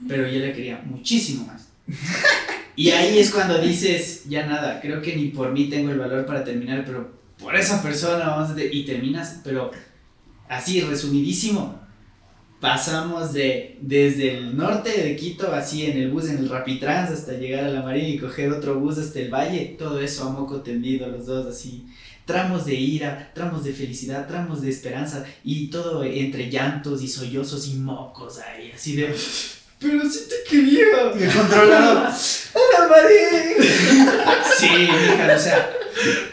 [0.07, 1.69] pero yo la quería muchísimo más.
[2.75, 6.25] Y ahí es cuando dices, ya nada, creo que ni por mí tengo el valor
[6.25, 8.55] para terminar, pero por esa persona vamos a...
[8.55, 8.73] te-".
[8.73, 9.71] Y terminas, pero
[10.47, 11.79] así, resumidísimo.
[12.59, 17.33] Pasamos de desde el norte de Quito, así en el bus, en el Rapitrans, hasta
[17.33, 19.75] llegar a la Marina y coger otro bus hasta el valle.
[19.77, 21.85] Todo eso a moco tendido, los dos así.
[22.25, 27.67] Tramos de ira, tramos de felicidad, tramos de esperanza y todo entre llantos y sollozos
[27.67, 29.13] y mocos ahí, así de.
[29.79, 30.85] Pero sí te quería.
[31.19, 32.07] Y el controlador.
[32.53, 33.67] ¡Hola, Marín!
[34.57, 35.69] Sí, mija, o sea,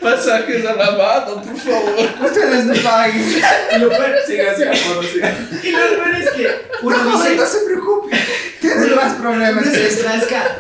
[0.01, 1.94] Pasajes a la mano, por favor.
[2.24, 3.22] Ustedes no paguen.
[3.74, 5.37] y lo peor, Siga, siga, por siga.
[5.64, 6.48] y lo peor es que
[6.83, 7.37] uno No, dice.
[7.37, 8.16] no se preocupe.
[8.61, 10.05] Tienen más problemas Uno que se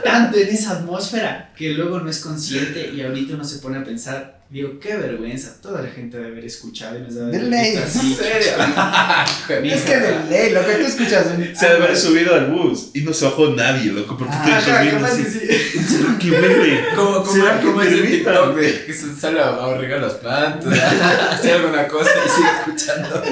[0.04, 3.84] tanto en esa atmósfera que luego no es consciente y ahorita uno se pone a
[3.84, 7.48] pensar, digo, qué vergüenza, toda la gente debe haber escuchado y nos debe De haber
[7.50, 7.76] ley.
[7.76, 9.74] ¿En serio?
[9.74, 11.26] Es que de ley, lo que tú escuchas.
[11.34, 14.60] en- Se debe haber subido al bus y no se bajó nadie, loco, porque Ah,
[14.64, 15.22] te Ajá, viendo así.
[15.24, 15.38] que sí.
[15.86, 16.84] ¿Será que huele?
[16.96, 18.02] Como, como, ¿Será que como es el?
[18.08, 20.72] TikTok de que se sale a, regar las plantas,
[21.32, 23.22] hacer alguna cosa y sigue escuchando.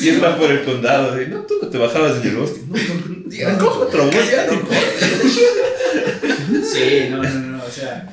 [0.00, 1.14] Y él va por el condado.
[1.14, 2.60] De, no, tú no te bajabas en el bosque.
[2.68, 3.58] No, no, no.
[3.64, 4.62] Coge otro bus, ya no.
[6.64, 8.08] Sí, no, no, no, o sea,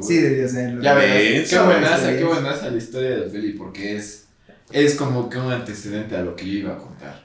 [0.00, 0.82] Sí, debió serlo.
[0.82, 2.26] Ya ves, qué buenaza, qué es.
[2.26, 4.24] buenaza la historia de Feli porque es,
[4.72, 7.24] es como que un antecedente a lo que yo iba a contar.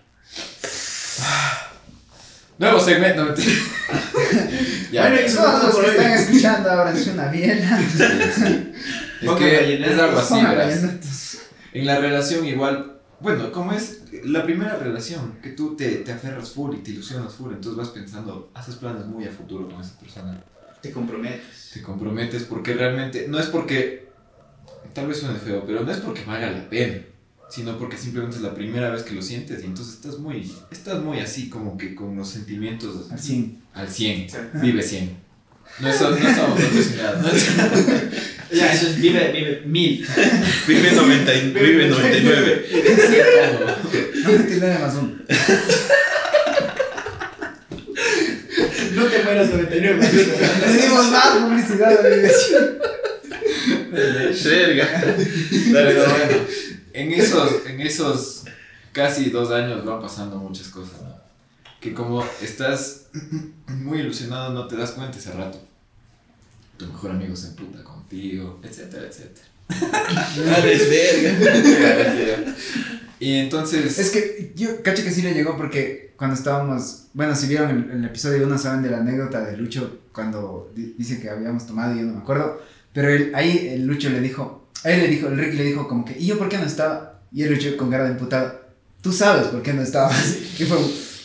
[2.58, 3.36] Nuevo segmento,
[4.92, 7.80] ya, Bueno, es, y Todos los que están escuchando ahora es una biela.
[9.26, 11.38] Pongan que es algo así, vallenatos.
[11.74, 16.52] En la relación igual, bueno, como es la primera relación, que tú te, te aferras
[16.52, 19.98] full y te ilusionas full, entonces vas pensando, haces planes muy a futuro con esa
[20.00, 20.44] persona.
[20.82, 21.72] te comprometes.
[21.74, 24.08] te comprometes porque realmente, no es porque,
[24.94, 27.02] tal vez suene feo, pero no es porque valga la pena,
[27.50, 31.02] sino porque simplemente es la primera vez que lo sientes y entonces estás muy, estás
[31.02, 33.60] muy así como que con los sentimientos Así.
[33.74, 34.38] al 100, Sí.
[34.62, 35.25] vive 100.
[35.80, 36.20] No, estamos
[36.62, 37.30] patrocinados, ¿no?
[38.52, 40.08] Ya, eso es vive, vive mil.
[40.68, 42.66] Vive, 90 y- vive 99.
[44.24, 45.16] No me tiene más uno.
[48.94, 50.10] No te mueras 99.
[50.68, 52.78] Le dimos más publicidad dirección.
[53.92, 55.04] Verga.
[55.74, 56.38] Pero bueno,
[56.94, 58.44] en esos, en esos
[58.92, 61.20] casi dos años van pasando muchas cosas, ¿no?
[61.82, 63.05] Que como estás
[63.68, 65.60] muy ilusionado no te das cuenta ese rato.
[66.78, 69.48] Tu mejor amigo se emputa contigo, etcétera, etcétera.
[70.90, 72.56] Verga.
[73.20, 73.98] Y entonces...
[73.98, 77.92] Es que yo cacho que sí le llegó porque cuando estábamos, bueno, si vieron el,
[78.00, 81.96] el episodio 1 saben de la anécdota de Lucho cuando di- dice que habíamos tomado
[81.96, 82.62] y yo no me acuerdo,
[82.94, 85.88] pero él, ahí el Lucho le dijo, a él le dijo, el Ricky le dijo
[85.88, 87.22] como que, ¿y yo por qué no estaba?
[87.32, 88.62] Y el Lucho con cara de imputado,
[89.02, 90.38] tú sabes por qué no estabas.
[90.60, 90.78] Y fue,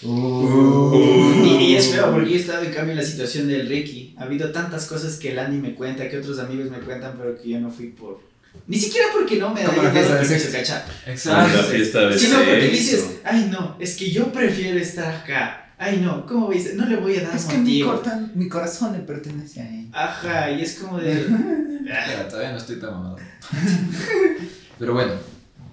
[0.03, 1.45] "Uh".
[1.45, 4.15] Y, y es feo porque yo he estado en cambio en la situación del Ricky.
[4.19, 7.41] Ha habido tantas cosas que el Andy me cuenta, que otros amigos me cuentan, pero
[7.41, 8.21] que yo no fui por.
[8.67, 10.53] Ni siquiera porque no me Como la fiesta de sexo.
[10.53, 10.85] ¿cacha?
[11.07, 11.63] La Exacto.
[11.71, 12.73] fiesta de Sino porque sexo.
[12.77, 15.73] dices, ay no, es que yo prefiero estar acá.
[15.79, 16.75] Ay no, ¿cómo veis?
[16.75, 17.93] No le voy a dar Es que mi, motivo.
[17.93, 19.87] corta- mi corazón le pertenece a él.
[19.93, 21.13] Ajá, y es como de.
[21.91, 23.17] ah, Espera, todavía no estoy tan mamado.
[24.79, 25.13] Pero bueno,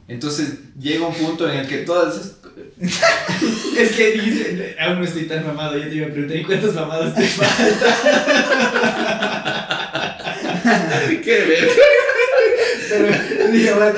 [0.08, 2.37] entonces llega un punto en el que todas esas...
[2.80, 5.78] Es que dice, aún no estoy tan mamado.
[5.78, 7.68] Yo te iba a preguntar, ¿y cuántos mamados te faltan?
[11.24, 11.72] Qué verga.
[12.90, 13.94] Pero dije, bueno,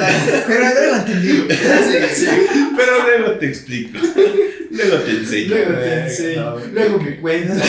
[0.48, 1.46] Pero luego entendí.
[2.78, 4.00] Pero luego te explico.
[4.72, 5.48] Luego te enseño.
[5.56, 6.60] luego te enseño, No.
[6.74, 7.62] luego me cuentas.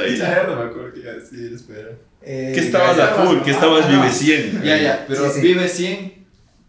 [0.00, 1.88] Ay, Ya no me acuerdo qué iba a decir, espera.
[2.24, 4.62] Eh, que estabas a full, que estabas vive 100.
[4.62, 5.46] Ya, ya, pero Sí, sí.
[5.46, 6.21] vive 100,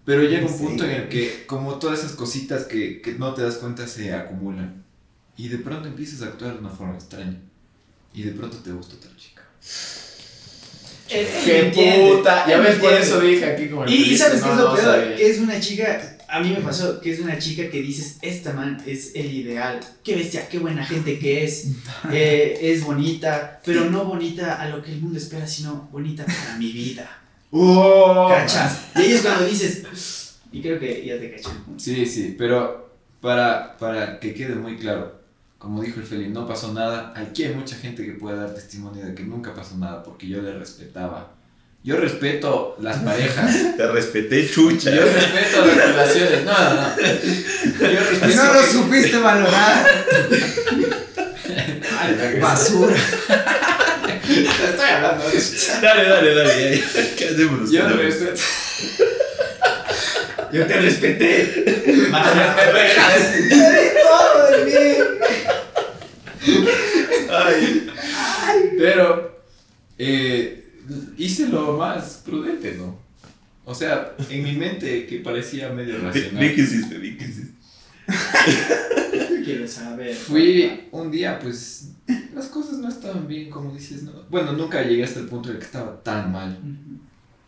[0.06, 0.64] pero llega un Sí.
[0.64, 4.14] punto en el que como todas esas cositas que, que no te das cuenta se
[4.14, 4.84] acumulan.
[5.38, 7.38] Y de pronto empiezas a actuar de una forma extraña.
[8.14, 9.42] Y de pronto te gusta otra chica.
[11.08, 12.48] ¡Qué puta!
[12.48, 14.58] Ya ves, por eso dije aquí como el Y, y pelito, sabes no, qué es
[14.58, 17.70] lo no peor, que es una chica, a mí me pasó, que es una chica
[17.70, 21.68] que dices, esta man es el ideal, qué bestia, qué buena gente que es,
[22.12, 26.58] eh, es bonita, pero no bonita a lo que el mundo espera, sino bonita para
[26.58, 27.20] mi vida.
[27.56, 28.28] ¡Oh!
[28.30, 28.88] ¿Cachas?
[28.96, 31.50] Y ahí es cuando dices, y creo que ya te caché.
[31.78, 32.90] Sí, sí, pero
[33.22, 35.20] para, para que quede muy claro,
[35.60, 37.14] como dijo el Feli, no pasó nada.
[37.16, 40.42] Aquí hay mucha gente que puede dar testimonio de que nunca pasó nada porque yo
[40.42, 41.32] le respetaba.
[41.84, 43.56] Yo respeto las parejas.
[43.78, 44.90] Te respeté, chucha.
[44.90, 46.46] Yo respeto las relaciones.
[46.46, 46.98] No, no, no.
[47.92, 48.32] Yo respeto.
[48.32, 49.86] Y no lo supiste valorar.
[52.00, 52.96] Ay, Basura.
[54.24, 55.38] Estoy hablando de.
[55.82, 56.78] Dale, dale, dale.
[56.78, 57.16] ya, ya.
[57.18, 57.60] ¿Qué hacemos?
[57.62, 58.20] los Yo cabrones?
[58.22, 58.42] respeto.
[60.54, 62.08] Yo te respeté.
[62.12, 62.32] Más
[63.50, 64.72] Todo de mí.
[67.32, 67.84] Ay,
[68.78, 69.42] Pero
[69.98, 70.64] eh,
[71.18, 73.00] hice lo más prudente, ¿no?
[73.66, 76.44] O sea, en mi mente que parecía medio di, racional.
[76.44, 77.54] di que hiciste, di que hiciste.
[79.46, 80.14] Quiero saber.
[80.16, 81.90] Fui un día, pues
[82.34, 84.12] las cosas no estaban bien, como dices, ¿no?
[84.30, 86.58] Bueno, nunca llegué hasta el punto de que estaba tan mal,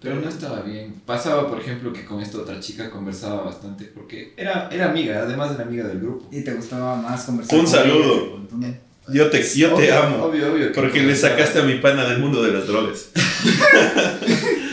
[0.01, 1.01] pero no estaba bien.
[1.05, 5.51] Pasaba, por ejemplo, que con esta otra chica conversaba bastante porque era, era amiga, además
[5.51, 6.27] de la amiga del grupo.
[6.31, 7.57] Y te gustaba más conversar.
[7.59, 8.41] Un con saludo.
[8.61, 8.79] ella.
[9.07, 10.23] Yo te, yo te Obvio, amo.
[10.25, 10.71] Obvio, obvio.
[10.71, 13.09] que Porque le sacaste a mi pana del mundo de las drogas.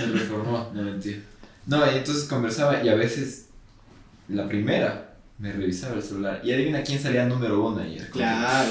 [0.00, 1.18] Me reformó, no mentira.
[1.66, 3.46] No, y entonces conversaba y a veces
[4.28, 8.08] la primera me revisaba el celular y adivina quién salía número uno ayer.
[8.10, 8.70] Claro.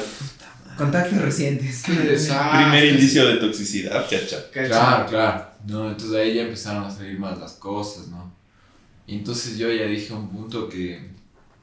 [0.78, 1.84] Contactos recientes.
[1.84, 4.50] Primer indicio de toxicidad, chacha.
[4.52, 5.46] Claro, claro.
[5.68, 8.34] No, entonces ahí ya empezaron a salir más las cosas, ¿no?
[9.06, 11.10] Y entonces yo ya dije a un punto que,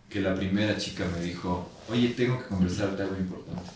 [0.08, 3.70] que la primera chica me dijo, oye, tengo que conversarte algo importante.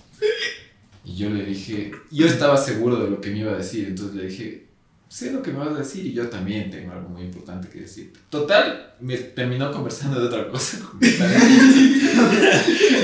[1.04, 4.14] Y yo le dije, yo estaba seguro de lo que me iba a decir, entonces
[4.14, 4.66] le dije,
[5.12, 7.80] sé lo que me vas a decir y yo también tengo algo muy importante que
[7.80, 8.18] decirte.
[8.30, 10.78] Total, me terminó conversando de otra cosa.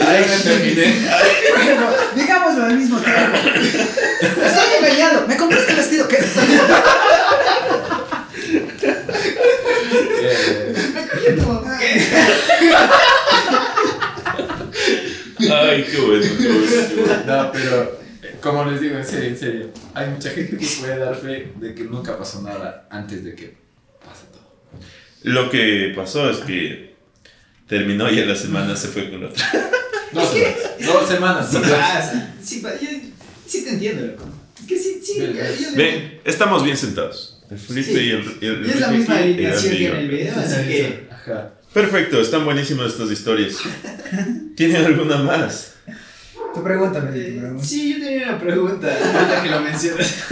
[0.06, 1.06] Ahí me terminé.
[1.54, 3.20] Bueno, digámoslo al mismo tiempo.
[4.22, 5.26] Estoy engañado.
[5.28, 6.08] ¿Me compraste el vestido?
[6.08, 6.16] ¿Qué?
[10.20, 10.84] Eh,
[15.50, 17.22] Ay, qué bueno, qué bueno, qué bueno.
[17.26, 17.98] No, pero
[18.40, 21.74] como les digo, en serio, en serio, hay mucha gente que puede dar fe de
[21.74, 23.54] que nunca pasó nada antes de que
[24.04, 24.48] pase todo.
[25.24, 26.94] Lo que pasó es que
[27.66, 29.44] terminó y a la semana se fue con otra.
[30.12, 31.52] Dos semanas.
[31.52, 32.10] Dos semanas.
[32.12, 32.18] Sí.
[32.56, 32.88] Sí, pa- yo-
[33.46, 34.24] sí te entiendo, loco.
[34.66, 35.20] Que sí, sí.
[35.20, 37.42] Ven, yo- yo- Ven, estamos bien sentados.
[37.50, 38.00] El Felipe Sí.
[38.00, 41.08] y el, y el Y es la misma alineación que en el video, así que.
[41.10, 41.50] Ajá.
[41.72, 43.56] Perfecto, están buenísimas estas historias.
[44.56, 45.74] ¿Tienen alguna más?
[46.54, 47.64] Tu pregunta, Meli, tu eh, pregunta.
[47.64, 50.24] Sí, yo tenía una pregunta, ahorita que lo mencionas.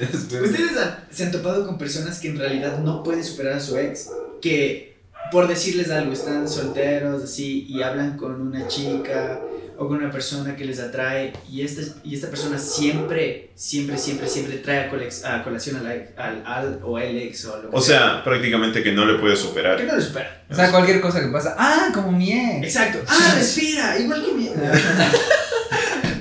[0.00, 3.76] ¿Ustedes han- se han topado con personas que en realidad no pueden superar a su
[3.78, 4.10] ex?
[4.40, 4.96] Que,
[5.32, 9.40] por decirles algo, están solteros, así, y hablan con una chica
[9.80, 14.26] o con una persona que les atrae, y esta, y esta persona siempre, siempre, siempre,
[14.28, 17.62] siempre trae a, colex- a colación a la ex- al, al o el ex o
[17.62, 19.80] lo que O sea, prácticamente que no le puede que superar.
[19.84, 20.42] no lo supera.
[20.50, 21.54] O sea, cualquier cosa que pasa.
[21.56, 22.64] Ah, como mi ex.
[22.76, 22.98] Exacto.
[23.06, 24.50] Ah, respira, igual que mi.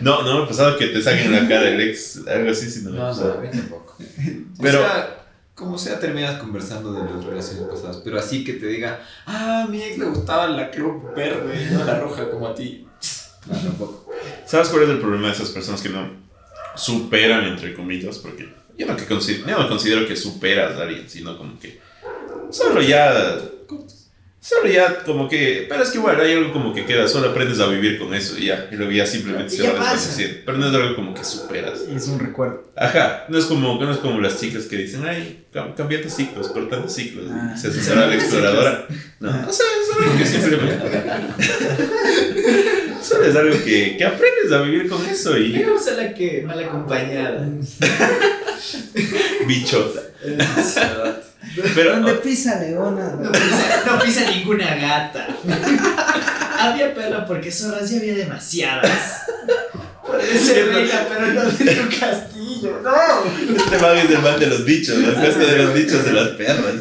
[0.01, 2.91] No, no me ha pasado que te saquen la cara del ex, algo así, sino
[2.91, 3.95] No, no, a mí tampoco.
[4.61, 5.13] Pero- O sea,
[5.55, 9.67] como sea, terminas conversando de las relaciones pasadas, pero así que te diga, ah, a
[9.67, 12.86] mi ex le gustaba la club verde y no la roja como a ti.
[13.49, 14.09] No, tampoco.
[14.45, 16.09] ¿Sabes cuál es el problema de esas personas que no
[16.75, 18.17] superan, entre comillas?
[18.19, 21.79] Porque yo no, que consi- yo no considero que superas a alguien, sino como que
[22.51, 23.39] solo ya...
[24.39, 25.65] Solo ya como que...
[25.67, 28.37] Pero es que igual hay algo como que queda, solo aprendes a vivir con eso
[28.37, 28.69] y ya.
[28.71, 30.37] Y luego ya simplemente Y se ya va desvaneciendo.
[30.45, 31.81] Pero no es algo como que superas.
[31.81, 32.63] Es un recuerdo.
[32.77, 36.47] Ajá, no es como, no es como las chicas que dicen, ay, cam- cambiando ciclos,
[36.47, 37.57] cortando ciclos, Ah.
[37.57, 38.87] se asesora a la exploradora.
[39.19, 41.03] No, o sea, es algo que simplemente.
[43.01, 46.43] Solo es algo que, que aprendes a vivir con eso y Digamos a la que
[46.45, 47.47] mal acompañada.
[49.47, 50.01] bichota.
[51.75, 53.15] Pero, Donde pisa Leona.
[53.19, 55.27] No pisa, no pisa ninguna gata.
[56.59, 59.23] había perra porque zorras ya había demasiadas.
[60.05, 62.81] Puede ser reina, pero no de tu castillo.
[62.83, 63.55] No.
[63.55, 66.27] este man es el man de los bichos, la fiesta de los bichos de las
[66.29, 66.73] perras.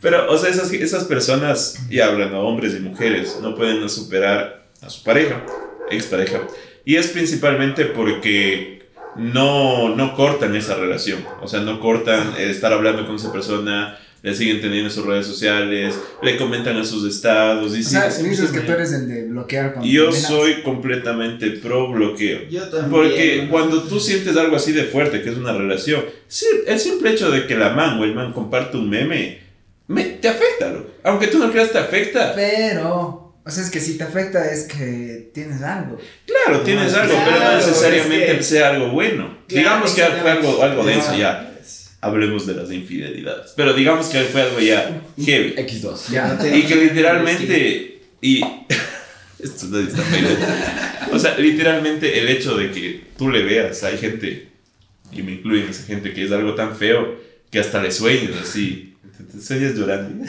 [0.00, 4.66] Pero, o sea, esas, esas personas, y hablan a hombres y mujeres, no pueden superar
[4.80, 5.44] a su pareja,
[5.90, 6.40] expareja.
[6.84, 11.24] Y es principalmente porque no, no cortan esa relación.
[11.42, 15.04] O sea, no cortan eh, estar hablando con esa persona, le siguen teniendo en sus
[15.04, 17.76] redes sociales, le comentan a sus estados.
[17.76, 20.28] Y O sea, siguen- dices que tú eres el de bloquear cuando Yo terminas.
[20.28, 22.48] soy completamente pro bloqueo.
[22.48, 22.90] Yo también.
[22.90, 27.10] Porque cuando tú sientes algo así de fuerte, que es una relación, sí, el simple
[27.10, 29.47] hecho de que la man o el man comparte un meme,
[29.88, 30.90] me- te afecta, loco.
[31.02, 32.32] Aunque tú no creas, te afecta.
[32.34, 35.98] Pero, o sea, es que si te afecta es que tienes algo.
[36.26, 39.38] Claro, tienes No, algo, pero no necesariamente es que- sea algo bueno.
[39.48, 41.18] Claro, digamos que fue algo, algo denso Claro.
[41.18, 41.44] ya.
[42.00, 43.52] Hablemos de las infidelidades.
[43.56, 45.54] Pero digamos que fue algo ya heavy.
[45.56, 46.10] X2.
[46.12, 46.38] Ya.
[46.54, 48.00] Y que literalmente.
[48.20, 48.40] Y.
[49.40, 50.02] Esto no está.
[51.12, 54.48] O sea, literalmente el hecho de que tú le veas, hay gente,
[55.12, 57.16] y me incluyen esa gente, que es algo tan feo
[57.50, 58.94] que hasta le sueñas así.
[59.18, 60.24] Te, te sueñas llorando.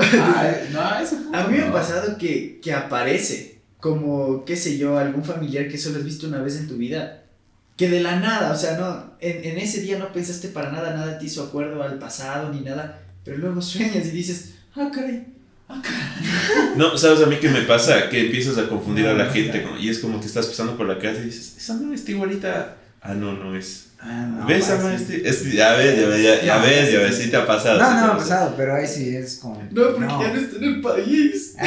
[0.00, 1.72] Ay, no, eso fue- A mí me ha no.
[1.72, 6.42] pasado que, que aparece como, qué sé yo, algún familiar que solo has visto una
[6.42, 7.22] vez en tu vida.
[7.76, 10.94] Que de la nada, o sea, no, en, en ese día no pensaste para nada,
[10.94, 15.24] nada te hizo acuerdo al pasado ni nada, pero luego sueñas y dices, ah, caray,
[16.76, 18.08] No, ¿sabes a mí qué me pasa?
[18.08, 20.86] Que empiezas a confundir a la gente con- y es como que estás pasando por
[20.86, 22.76] la casa y dices, esa no está igualita.
[23.04, 23.88] Ah, no, no es.
[24.00, 24.66] Ah, no, ¿Ves?
[24.68, 24.94] no, sí.
[24.96, 27.30] este- es- ya ves, ya ves, ya, ya No, ves, sí, ya ves, sí.
[27.30, 27.78] te ha pasado.
[27.78, 29.62] No, sí no ha pasado, pero ahí sí es como.
[29.70, 31.54] No, porque ya no está en el país.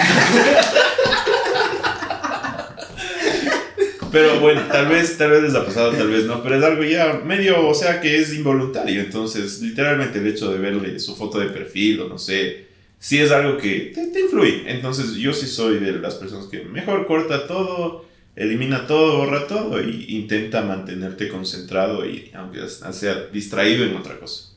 [4.11, 6.81] Pero bueno, tal vez, tal vez les ha pasado, tal vez no, pero es algo
[6.83, 9.01] ya medio, o sea, que es involuntario.
[9.01, 12.67] Entonces, literalmente el hecho de verle su foto de perfil o no sé,
[12.99, 14.63] sí es algo que te, te influye.
[14.71, 18.05] Entonces, yo sí soy de las personas que mejor corta todo,
[18.37, 24.51] elimina todo, borra todo y intenta mantenerte concentrado y aunque sea distraído en otra cosa.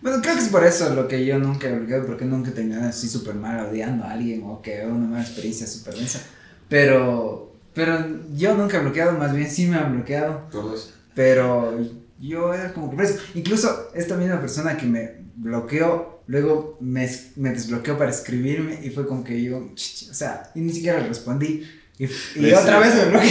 [0.00, 2.52] Bueno, creo que es por eso lo que yo nunca he bloqueado, porque nunca he
[2.54, 6.22] terminado así súper mal odiando a alguien o que una mala experiencia súper densa.
[6.68, 10.48] Pero, pero yo nunca he bloqueado, más bien sí me han bloqueado.
[10.52, 10.92] Todos.
[11.14, 11.78] Pero
[12.20, 13.18] yo era como que preso.
[13.34, 19.06] Incluso esta misma persona que me bloqueó, luego me, me desbloqueó para escribirme y fue
[19.06, 21.62] como que yo, ch- ch- o sea, y ni siquiera le respondí.
[21.98, 22.06] Y,
[22.52, 23.30] otra vez me bloqueó.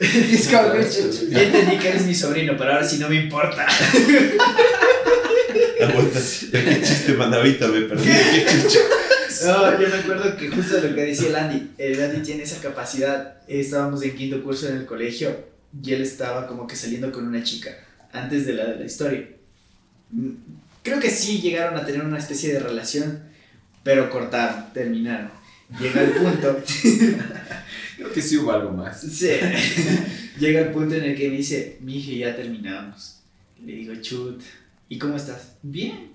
[0.00, 0.74] y es como
[1.30, 3.66] Ya entendí que eres mi sobrino, pero ahora sí no me importa.
[5.80, 6.20] Aguanta,
[6.52, 8.04] qué chiste manavita me perdí.
[8.04, 8.80] Qué chucho.
[9.46, 12.60] No, yo me acuerdo que justo lo que decía el Andy, el Andy tiene esa
[12.60, 13.38] capacidad.
[13.46, 15.46] Estábamos en quinto curso en el colegio
[15.82, 17.70] y él estaba como que saliendo con una chica
[18.12, 19.28] antes de la, de la historia.
[20.10, 20.30] Mm,
[20.88, 23.22] Creo que sí llegaron a tener una especie de relación,
[23.82, 25.30] pero cortaron, terminaron.
[25.80, 26.62] Llega el punto,
[27.96, 29.00] Creo que sí hubo algo más.
[29.00, 29.28] sí,
[30.40, 33.20] llega el punto en el que me dice, mije, ya terminamos.
[33.64, 34.40] Le digo, chut,
[34.88, 35.56] ¿y cómo estás?
[35.62, 36.12] Bien.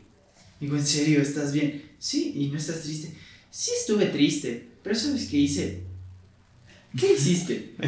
[0.59, 1.83] Digo, ¿en serio estás bien?
[1.99, 3.13] Sí, ¿y no estás triste?
[3.51, 5.81] Sí estuve triste, pero ¿sabes qué hice?
[6.97, 7.73] ¿Qué hiciste?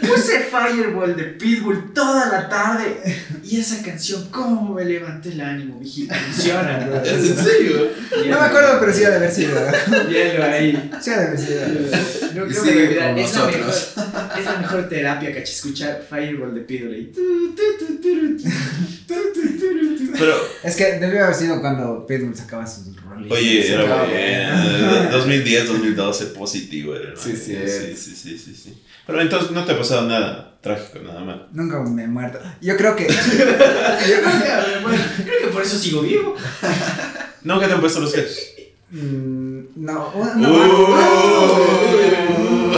[0.00, 3.00] Puse Fireball de Pitbull toda la tarde
[3.42, 5.78] y esa canción, ¿cómo me levantó el ánimo?
[5.80, 7.04] Dije, funciona, bro.
[7.04, 7.90] ¿En serio?
[8.28, 9.54] No me acuerdo, pero sí ha de haber sido.
[10.08, 10.90] Hielo ahí.
[11.00, 11.60] Sí ha de haber sido.
[12.34, 13.74] No creo sigue que con es la, mejor,
[14.38, 17.12] es la mejor terapia, caché, escuchar Fireball de Pitbull ahí.
[20.16, 23.38] Pero, Es que debió haber sido cuando Pitbull sacaba sus rolitas.
[23.38, 25.10] Oye, era bueno.
[25.12, 27.14] 2010, 2012, positivo era.
[27.16, 28.82] Sí, sí, sí, sí, sí, sí, sí.
[29.06, 31.46] Pero entonces no te ha pasado nada trágico, nada mal.
[31.52, 32.38] Nunca me he muerto.
[32.60, 33.06] Yo creo que.
[34.82, 36.34] Bueno, creo que por eso sigo vivo.
[37.42, 38.38] ¿Nunca te han puesto los cachos?
[38.90, 40.50] mm, no, no.
[40.50, 40.94] Uh,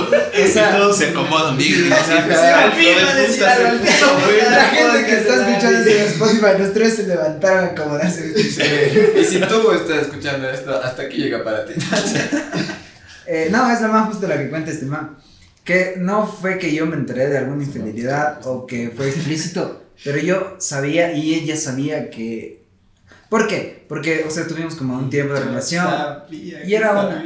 [0.35, 1.95] Esa- y todo se acomoda, amigo.
[1.95, 2.95] Al fin.
[3.01, 8.33] La gente que está escuchando esto en Spotify, los tres se levantaron a acomodarse.
[8.37, 11.73] Y si tú estás escuchando esto, hasta aquí llega para ti.
[13.27, 15.17] Eh, no, es la más justo la que cuenta este man.
[15.67, 20.19] Que no fue que yo me enteré de alguna infidelidad o que fue explícito, pero
[20.19, 22.63] yo sabía y ella sabía que.
[23.29, 23.85] ¿Por qué?
[23.89, 25.85] Porque, o sea, tuvimos como un tiempo de relación
[26.65, 27.25] y era una-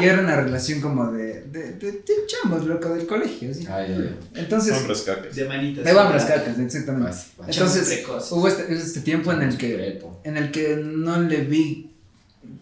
[0.00, 1.42] y era una relación como de.
[1.42, 3.66] de, de, de chamos, loco, del colegio, ¿sí?
[3.70, 4.78] Ay, ay, Entonces.
[4.78, 5.36] Hombres cacas.
[5.36, 5.84] De manitas.
[5.84, 7.10] De las cacas, exactamente.
[7.12, 7.44] ay.
[7.48, 8.32] Entonces, precoces.
[8.32, 11.90] hubo este, este tiempo en el que en el que no le vi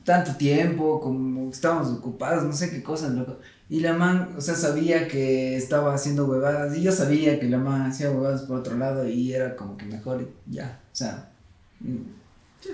[0.04, 3.38] tanto tiempo, como estábamos ocupados, no sé qué cosas, loco.
[3.72, 7.56] Y la man, o sea, sabía que estaba haciendo huevadas, y yo sabía que la
[7.56, 11.30] man hacía huevadas por otro lado, y era como que mejor, y ya, o sea.
[11.80, 11.96] mm,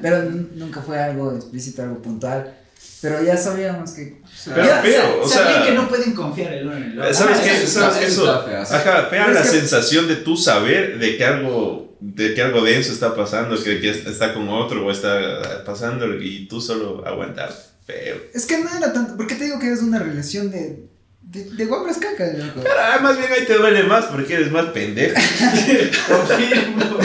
[0.02, 0.24] Pero
[0.56, 2.52] nunca fue algo explícito, algo puntual.
[3.00, 4.20] Pero ya sabíamos que.
[4.44, 7.14] Pero Ya, feo, o sabían sea- que no pueden confiar el uno en el otro.
[7.14, 7.50] ¿Sabes Ah, qué?
[7.62, 8.74] eso ¿Sabes eso Eso, está feo, sí.
[8.74, 12.92] ajá, fea la que- sensación de tú saber de que algo, de que algo denso
[12.92, 17.50] está pasando, que, que está con otro o está pasando y tú solo aguantar.
[17.88, 18.16] Feo.
[18.34, 19.16] Es que no era tanto.
[19.16, 20.90] ¿Por qué te digo que es una relación de.
[21.22, 22.60] de, de guambras cacas, loco?
[22.62, 25.14] Pero ah, más bien ahí te duele más porque eres más pendejo.
[26.08, 26.98] Confirmo.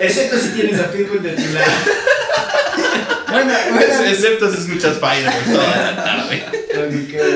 [0.00, 1.72] Excepto si tienes a Pitbull de tu lado.
[3.30, 4.04] Bueno, bueno.
[4.06, 6.44] Excepto si escuchas Fire toda la tarde.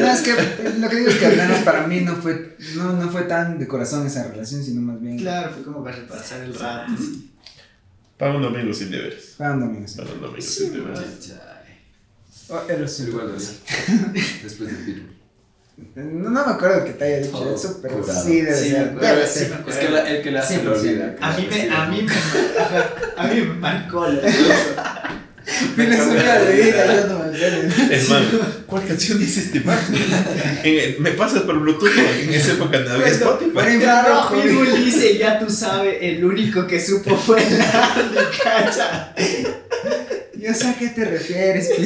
[0.01, 0.33] No, es que
[0.79, 3.59] lo que digo es que al menos para mí no fue, no, no fue tan
[3.59, 5.19] de corazón esa relación, sino más bien.
[5.19, 6.93] Claro, fue como para repasar el rato.
[8.17, 9.35] Para un domingo sin deberes.
[9.37, 9.99] Fue un domingo, sí.
[9.99, 11.33] Para un domingo sin deberes.
[12.51, 13.34] Oh, era su- Igual lo.
[14.42, 15.14] Después del Pitbull.
[15.94, 18.24] No, no me acuerdo que te haya dicho Oh, eso, pero curado.
[18.24, 18.94] sí debe Sí, ser.
[19.28, 19.64] sí, ser.
[19.68, 20.80] Es que la- el que la hace lo 100%.
[20.80, 21.16] olvida.
[21.20, 22.12] A mí me, a mí me,
[23.16, 24.20] a mí me marcó la
[25.76, 27.92] Tienes una de vida, yo no me acuerdo.
[27.94, 28.28] Hermano,
[28.66, 29.78] ¿cuál canción dice este man?
[30.99, 31.88] Me pasas por Bluetooth,
[32.22, 33.74] en esa época no había Por Spotify.
[33.76, 34.42] infrarrojo.
[34.42, 39.14] Pitbull dice, ya tú sabes, el único que supo fue el Andy, cacha.
[40.39, 41.68] Yo sé a qué te refieres.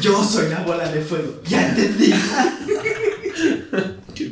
[0.00, 2.12] Yo soy la bola de fuego, ya entendí.
[4.14, 4.26] Qué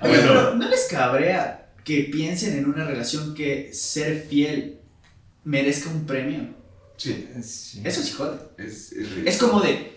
[0.00, 0.22] Bueno.
[0.22, 4.78] pero ¿no les cabrea que piensen en una relación que ser fiel
[5.44, 6.48] merezca un premio.
[6.96, 7.80] Sí, Sí.
[7.84, 8.38] Eso sí jode.
[8.58, 9.06] es, es.
[9.24, 9.92] Es como de,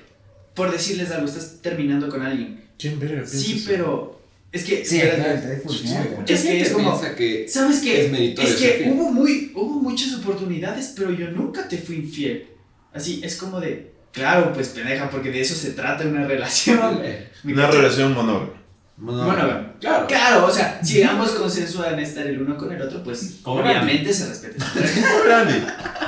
[0.56, 2.62] por decirles algo, estás terminando con alguien.
[2.78, 3.66] ¿Quién verga Sí, eso?
[3.68, 4.11] pero
[4.52, 4.86] es que...
[4.86, 8.06] Sí, espérate, claro, mucha Es que es como- piensa que ¿Sabes qué?
[8.06, 12.48] Es meritorio Es que hubo, muy, hubo muchas oportunidades, pero yo nunca te fui infiel.
[12.94, 17.02] Así, es como de, claro, pues pendeja, porque de eso se trata una relación.
[17.44, 18.50] ¿Me Una relación monógama.
[18.98, 20.06] Bueno, Bueno, claro.
[20.08, 24.14] Claro, o sea, si ambos consensuan estar el uno con el otro, pues Como obviamente
[24.14, 24.64] se respeta.
[25.28, 25.66] Randy,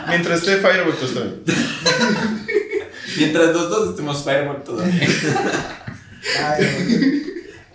[0.09, 1.41] mientras esté Firework, tú está bien.
[3.17, 5.07] Mientras los dos estemos Firework todavía.
[6.43, 7.23] Ay,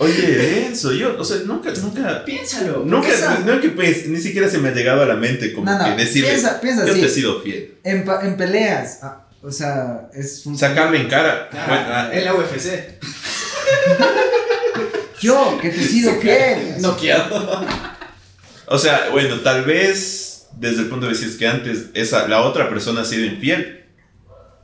[0.01, 2.85] Oye, denso, yo, o sea, nunca, nunca, Piénsalo.
[2.85, 5.69] nunca, Esa- no que pues, ni siquiera se me ha llegado a la mente como
[5.71, 7.01] No, no, que decirle, piensa, piensa yo así.
[7.01, 7.75] te he sido fiel.
[7.83, 10.57] En, en peleas, ah, o sea, es un...
[10.57, 11.49] Sacarle en cara.
[11.53, 12.69] Ah, bueno, ah, en la UFC.
[15.21, 16.81] Yo, que te he sido fiel.
[16.81, 17.67] Noqueado.
[18.67, 22.43] O sea, bueno, tal vez desde el punto de vista es que antes esa, la
[22.43, 23.78] otra persona ha sido infiel.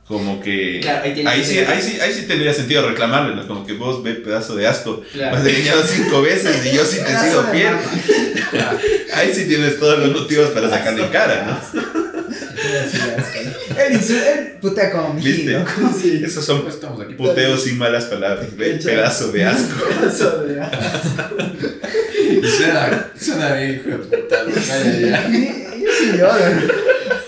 [0.07, 3.35] Como que Claro, ahí tiene ahí, que sí, ahí, sí, ahí sí tendría sentido reclamarle,
[3.35, 3.47] ¿no?
[3.47, 5.01] Como que vos ve pedazo de asco.
[5.11, 5.35] Claro.
[5.37, 7.73] Me has engañado cinco veces y yo sí te he Pedazo sido de fiel.
[9.15, 11.95] Ahí sí tienes todos los motivos para sacarle en cara, ¿no?
[13.77, 15.57] Él, putea como mi ¿Viste?
[16.23, 17.13] Esos son Estamos aquí.
[17.15, 18.55] puteos sin malas palabras.
[18.55, 19.85] Ve, pedazo de asco.
[20.07, 20.61] Eso de-
[22.47, 24.45] Suena, suena bien, hijo de puta.
[24.47, 26.73] Yo sí lloro.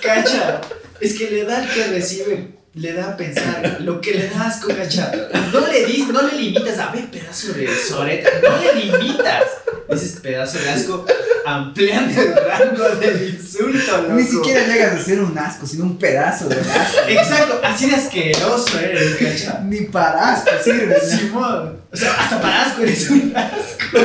[0.02, 0.62] Cacha,
[1.00, 2.48] es que le da al que recibe,
[2.78, 5.12] le da a pensar lo que le da asco, cacha.
[5.52, 9.44] No le dis, no le limitas a ver pedazo de soreta, no le limitas.
[9.90, 11.06] Dices pedazo de asco,
[11.46, 14.14] ampliando el rango del insulto, loco.
[14.14, 17.00] Ni siquiera llegas a ser un asco, sino un pedazo de asco.
[17.08, 19.62] Exacto, así de asqueroso eres, cacha.
[19.64, 21.00] Ni para asco sirve.
[21.00, 21.82] Simón.
[21.92, 23.98] O sea, hasta para asco eres un asco.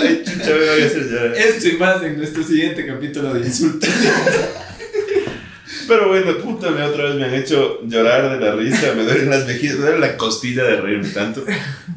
[0.00, 1.36] Ay, chucha, me voy a hacer llorar.
[1.36, 3.88] Esto y más en nuestro siguiente capítulo de insultos.
[5.88, 9.30] Pero bueno, puta, me otra vez me han hecho llorar de la risa, me duelen
[9.30, 11.42] las mejillas, me duele la costilla de reírme tanto.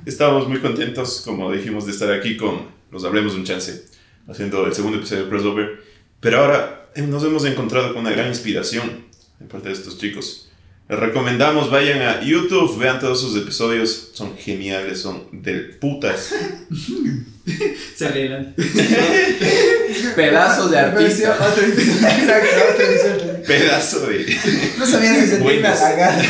[0.06, 3.88] Estábamos muy contentos, como dijimos, de estar aquí con Los Hablemos un Chance,
[4.30, 5.84] haciendo el segundo episodio de Crossover.
[6.22, 9.04] Pero ahora eh, nos hemos encontrado con una gran inspiración
[9.40, 10.51] de parte de estos chicos.
[10.92, 16.36] Les recomendamos, vayan a YouTube, vean todos sus episodios, son geniales, son del putas.
[17.96, 18.54] Se arreglan.
[20.18, 21.38] Pedazos de artista.
[23.48, 24.38] Pedazo de...
[24.78, 26.24] No sabía si sentirme halagado.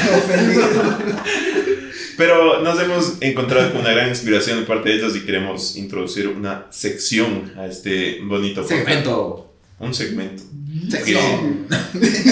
[2.16, 6.28] Pero nos hemos encontrado con una gran inspiración de parte de ellos y queremos introducir
[6.28, 8.86] una sección a este bonito podcast.
[8.86, 9.51] Segmento.
[9.82, 10.44] Un segmento.
[10.90, 11.68] Sección.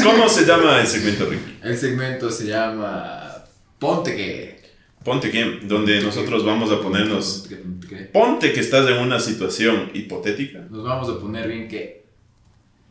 [0.03, 1.57] ¿Cómo se llama el segmento, Ricky?
[1.63, 3.43] El segmento se llama
[3.79, 4.59] Ponte que.
[5.03, 7.47] Ponte que, donde nosotros vamos a ponernos...
[7.47, 7.95] Ponte que, ponte que.
[7.95, 10.59] Ponte que estás en una situación hipotética.
[10.69, 12.05] Nos vamos a poner bien que.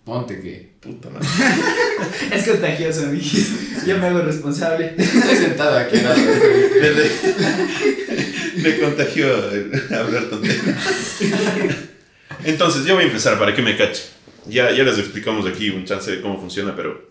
[0.04, 0.72] Ponte que.
[0.80, 1.28] Puta madre.
[2.32, 3.84] Es contagioso, amiguis.
[3.86, 4.94] Yo me hago responsable.
[4.96, 6.16] Estoy sentado aquí al lado.
[8.56, 9.28] Me, me contagió
[9.90, 11.18] hablar tonterías.
[12.44, 14.02] Entonces, yo voy a empezar para que me cache.
[14.48, 17.06] Ya, ya les explicamos aquí un chance de cómo funciona, pero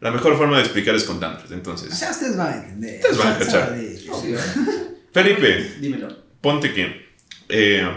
[0.00, 1.50] la mejor forma de explicar es contándoles.
[1.50, 2.96] O Entonces, sea, ustedes van a entender.
[3.00, 3.76] Ustedes van a cachar.
[5.12, 6.08] Felipe, Dímelo.
[6.40, 7.06] ponte que
[7.48, 7.88] eh,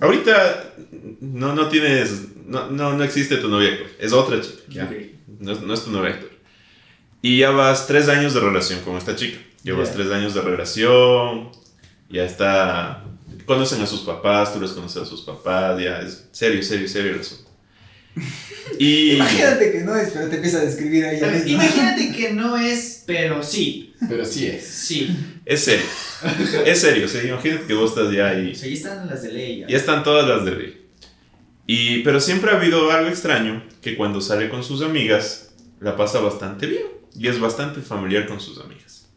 [0.00, 0.74] ahorita
[1.20, 4.84] no, no tienes, no, no, no existe tu novia es otra chica, ¿ya?
[4.84, 4.92] Ok.
[5.40, 6.32] No, es- no es tu novia actual.
[7.20, 9.38] Y ya vas tres años de relación con esta chica.
[9.64, 9.94] Llevas Ya.
[9.96, 11.50] tres años de relación,
[12.08, 13.04] ya está,
[13.44, 17.12] conocen a sus papás, tú les conoces a sus papás, ya es serio, serio, serio
[17.14, 17.47] el asunto.
[18.78, 19.14] Y...
[19.14, 21.18] Imagínate que no es, pero te empieza a describir ahí.
[21.46, 23.94] Imagínate que no es, pero sí.
[24.08, 24.64] Pero sí es.
[24.64, 25.16] Sí.
[25.44, 25.86] Es serio.
[26.64, 28.52] Es serio, o sea, imagínate que vos estás ya ahí.
[28.52, 29.64] O sea, ahí están las de ley.
[29.68, 30.86] Ya están todas las de ley.
[31.66, 35.50] Y, pero siempre ha habido algo extraño, que cuando sale con sus amigas,
[35.80, 36.84] la pasa bastante bien.
[37.18, 39.08] Y es bastante familiar con sus amigas.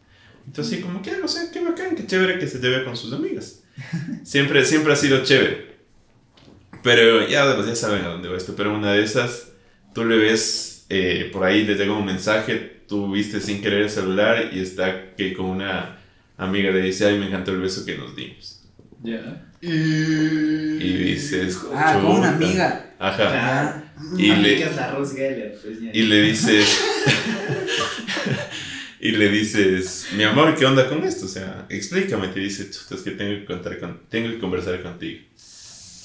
[0.46, 3.12] Entonces, sí, como que, o sea, qué bacán, qué chévere que se lleve con sus
[3.12, 3.60] amigas.
[4.24, 5.71] Siempre, siempre ha sido chévere.
[6.82, 8.54] Pero ya, pues, ya saben a dónde va esto.
[8.56, 9.52] Pero una de esas,
[9.94, 13.90] tú le ves, eh, por ahí le llega un mensaje, tú viste sin querer el
[13.90, 15.98] celular y está que con una
[16.36, 18.64] amiga le dice, ay, me encantó el beso que nos dimos.
[19.02, 19.48] Ya.
[19.60, 22.94] Y dices, Ah, con una amiga.
[22.98, 23.16] Ajá.
[23.16, 23.82] Claro.
[24.18, 25.90] Y le, Aplicas la Rose Geller, pues ya.
[25.92, 26.80] y le dices,
[29.00, 31.26] y le dices, mi amor, ¿qué onda con esto?
[31.26, 32.28] O sea, explícame.
[32.28, 35.20] Te dice, es que tengo que, contar con, tengo que conversar contigo.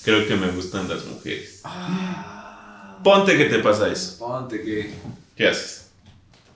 [0.08, 1.60] Creo que me gustan las mujeres.
[1.66, 2.98] Ah.
[3.04, 4.18] Ponte que te pasa eso.
[4.18, 4.90] Ponte que.
[5.36, 5.90] ¿Qué haces?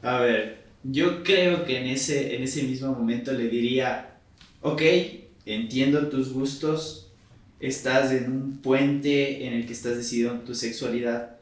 [0.01, 4.15] A ver, yo creo que en ese, en ese mismo momento le diría,
[4.61, 4.81] ok,
[5.45, 7.09] entiendo tus gustos,
[7.59, 11.35] estás en un puente en el que estás decidiendo tu sexualidad.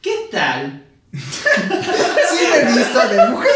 [0.00, 0.86] ¿Qué tal?
[1.12, 3.50] Sí, me visto de mujer.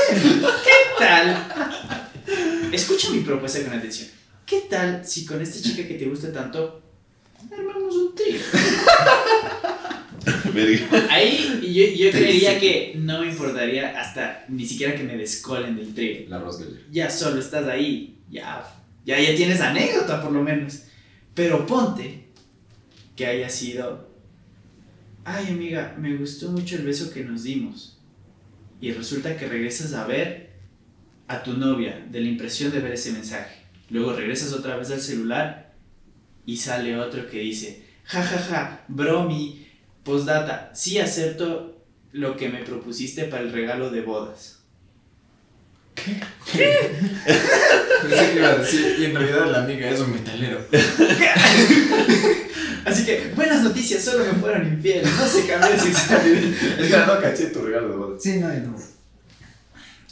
[0.63, 2.71] ¿Qué tal?
[2.71, 4.11] Escucha mi propuesta con atención.
[4.45, 6.85] ¿Qué tal si con esta chica que te gusta tanto
[7.53, 7.84] armamos
[10.55, 11.07] Verga.
[11.11, 15.95] Ahí yo, yo creería que no me importaría hasta ni siquiera que me descolen del
[15.95, 16.29] trío.
[16.29, 16.85] La Rosgeller.
[16.91, 18.65] Ya solo estás ahí, ya,
[19.05, 20.85] ya, ya tienes anécdota por lo menos.
[21.35, 22.29] Pero ponte
[23.17, 24.09] que haya sido,
[25.25, 27.99] ay amiga, me gustó mucho el beso que nos dimos.
[28.81, 30.53] Y resulta que regresas a ver
[31.27, 33.65] a tu novia de la impresión de ver ese mensaje.
[33.91, 35.75] Luego regresas otra vez al celular
[36.47, 39.67] y sale otro que dice, ja ja ja, bromi,
[40.03, 41.83] postdata, sí acepto
[42.13, 44.61] lo que me propusiste para el regalo de bodas.
[45.95, 46.73] Pensé
[48.33, 50.61] que iba a decir, y en realidad la amiga es un metalero.
[52.85, 56.43] Así que, buenas noticias, solo me fueron infieles, no se cambió sexualidad.
[56.79, 58.21] Es que no caché tu regalo de boda.
[58.21, 58.77] Sí, no, no.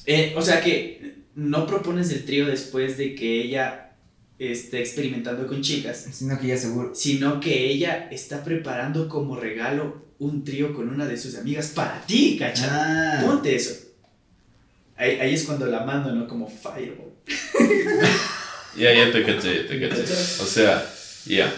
[0.06, 3.91] Eh, o sea que no propones el trío después de que ella
[4.50, 6.92] esté experimentando con chicas, Sino que ya seguro.
[6.94, 12.00] sino que ella está preparando como regalo un trío con una de sus amigas para
[12.06, 12.68] ti, ¿cachai?
[12.70, 13.22] Ah.
[13.24, 13.74] Ponte eso.
[14.96, 16.26] Ahí, ahí es cuando la mando, ¿no?
[16.26, 17.12] Como fireball.
[18.74, 20.02] Ya, ya te caché, te caché.
[20.02, 20.82] O sea,
[21.26, 21.52] ya.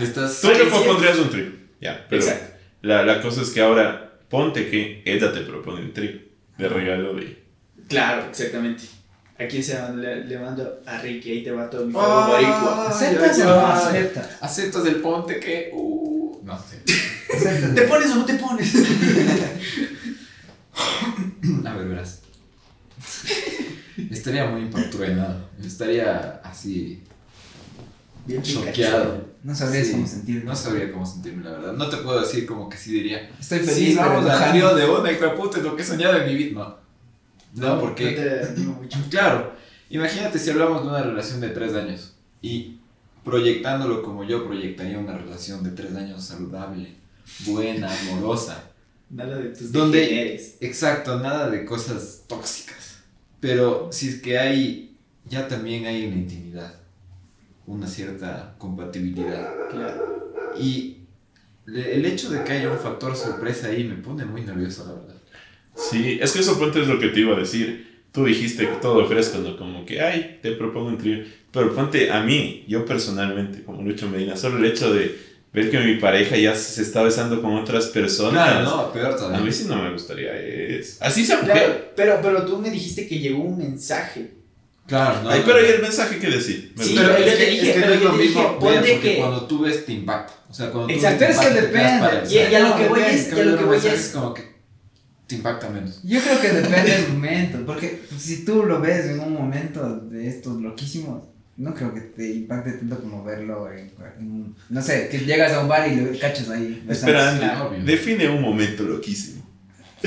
[0.00, 0.40] Estás...
[0.40, 1.52] Tú le propondrías un trío.
[1.80, 2.56] Ya, pero Exacto.
[2.82, 6.18] la, la cosa es que ahora ponte que ella te propone un trío
[6.58, 7.44] de regalo de.
[7.88, 8.82] Claro, exactamente.
[9.40, 9.78] ¿A quién se?
[9.96, 12.00] Le, le mando a Ricky, ahí te va todo mi Ah.
[12.00, 12.88] fuego boricua.
[12.88, 14.28] ¿Aceptas Ay, o no aceptas?
[14.40, 15.70] ¿Aceptas el ponte que...?
[15.72, 16.82] Uh, no sé.
[17.36, 17.74] Aceptas.
[17.74, 18.74] ¿Te pones o no te pones?
[21.64, 22.20] A ver, verás.
[24.10, 25.48] Estaría muy impactuado.
[25.64, 27.02] Estaría así...
[28.26, 29.26] Bien Choqueado.
[29.42, 29.92] No sabrías Sí.
[29.94, 30.44] cómo sentirme.
[30.44, 31.72] No sabría cómo sentirme, la verdad.
[31.72, 33.30] No te puedo decir como que sí diría...
[33.40, 36.16] Estoy feliz, Sí, vamos trío de una, hijo de puta, es lo que he soñado
[36.18, 36.58] en mi vida.
[36.60, 36.87] No.
[37.54, 38.12] No, porque...
[38.12, 38.98] Te mucho.
[39.10, 39.52] Claro,
[39.90, 42.78] imagínate si hablamos de una relación de tres años y
[43.24, 46.94] proyectándolo como yo proyectaría una relación de tres años saludable,
[47.46, 48.64] buena, amorosa.
[49.10, 50.00] Nada de tus ¿Dónde?
[50.00, 50.56] degeneres.
[50.60, 52.98] Exacto, nada de cosas tóxicas.
[53.40, 54.96] Pero si es que hay,
[55.26, 56.74] ya también hay una intimidad,
[57.66, 59.50] una cierta compatibilidad.
[59.70, 60.34] Claro.
[60.58, 60.98] Y
[61.66, 65.17] el hecho de que haya un factor sorpresa ahí me pone muy nervioso, la verdad.
[65.90, 67.86] Sí, es que eso ponte es lo que te iba a decir.
[68.12, 69.56] Tú dijiste que todo fresco, ¿no?
[69.56, 71.18] Como que, ay, te propongo un trío.
[71.52, 75.16] Pero ponte a mí, yo personalmente, como Lucho Medina, solo el hecho de
[75.52, 78.32] ver que mi pareja ya se está besando con otras personas.
[78.32, 79.40] Claro, no, peor A todavía.
[79.40, 80.98] mí sí no me gustaría eso.
[81.00, 81.54] Así sea mujer.
[81.54, 84.30] Claro, pero, pero tú me dijiste que llegó un mensaje.
[84.86, 85.30] Claro, no.
[85.30, 85.66] Ay, no, pero no.
[85.66, 86.72] ¿y el mensaje que decir?
[86.76, 88.58] Me Sí, pero es que, dije, es que pero no es lo mismo, dije, vea,
[88.58, 90.32] ponte porque que- cuando tú ves te impacta.
[90.50, 92.34] O sea, cuando tú Exacto, ves es que te impacta, depende.
[92.34, 94.08] Y- y a lo que voy es, En y a cambio, lo que voy es,
[94.14, 94.57] como que
[95.28, 96.00] te impacta menos.
[96.02, 100.26] Yo creo que depende del momento, porque si tú lo ves en un momento de
[100.28, 101.22] estos loquísimos,
[101.56, 105.52] no creo que te impacte tanto como verlo en, en un- no sé, que llegas
[105.52, 106.82] a un bar y lo cachas ahí.
[106.88, 107.84] Espera, obvio.
[107.84, 109.42] define un momento loquísimo.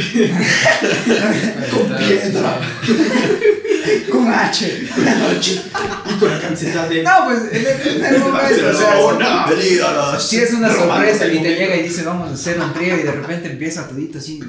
[2.12, 2.60] Está-
[4.12, 4.68] Con H.
[4.68, 7.04] y con la camiseta de.
[7.04, 11.30] No, pues en el, en el momento, o sea, Barcelona, si es una sorpresa y
[11.32, 11.60] te momento.
[11.60, 14.40] llega y dice vamos a hacer un trío y de repente empieza todito así,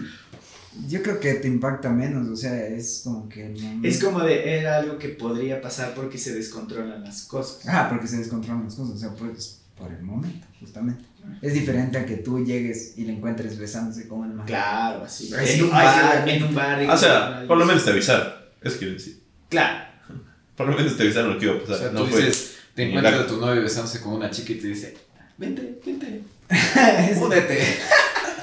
[0.89, 3.49] yo creo que te impacta menos, o sea, es como que...
[3.51, 7.67] no- Es como de, era algo que podría pasar porque se descontrolan las cosas.
[7.69, 11.05] Ah, porque se descontrolan las cosas, o sea, pues por el momento, justamente.
[11.41, 15.31] Es diferente a que tú llegues y le encuentres besándose con una Claro, así.
[15.37, 16.91] Ay, En un bar, en un bar.
[16.91, 18.27] O sea, por lo menos te avisaron.
[18.61, 19.21] Eso quiero decir.
[19.49, 19.85] Claro.
[20.57, 21.79] Por lo menos te avisaron lo que iba a O pasar.
[21.79, 22.21] sea, no tú fue.
[22.27, 24.97] dices, te encuentras a tu novio besándose con una chica y te dice,
[25.39, 26.23] vente, vente,
[27.21, 27.61] únete.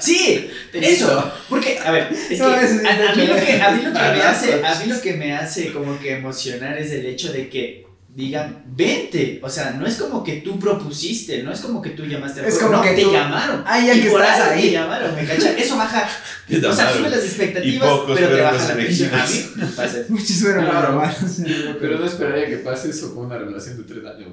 [0.00, 1.32] Sí, eso.
[1.48, 3.98] Porque, a ver, es que No, a, a mí lo que, a mí lo que
[3.98, 7.48] me hace, a mí lo que me hace como que emocionar es el hecho de
[7.48, 9.38] que digan, vente.
[9.42, 12.46] O sea, no es como que tú propusiste, no es como que tú llamaste a
[12.46, 13.62] Es como no, que te tú- llamaron.
[13.66, 14.62] Ah, ya y que por estás ahí.
[14.62, 15.52] te llamaron, ¿me cacha?
[15.56, 16.08] Eso baja,
[16.48, 19.14] Te o sea, sube las expectativas, pocos pero te fueron baja la presión.
[19.14, 21.76] A mí me pasa Claro.
[21.80, 24.28] Pero no esperaría que pase eso con una relación de tres años.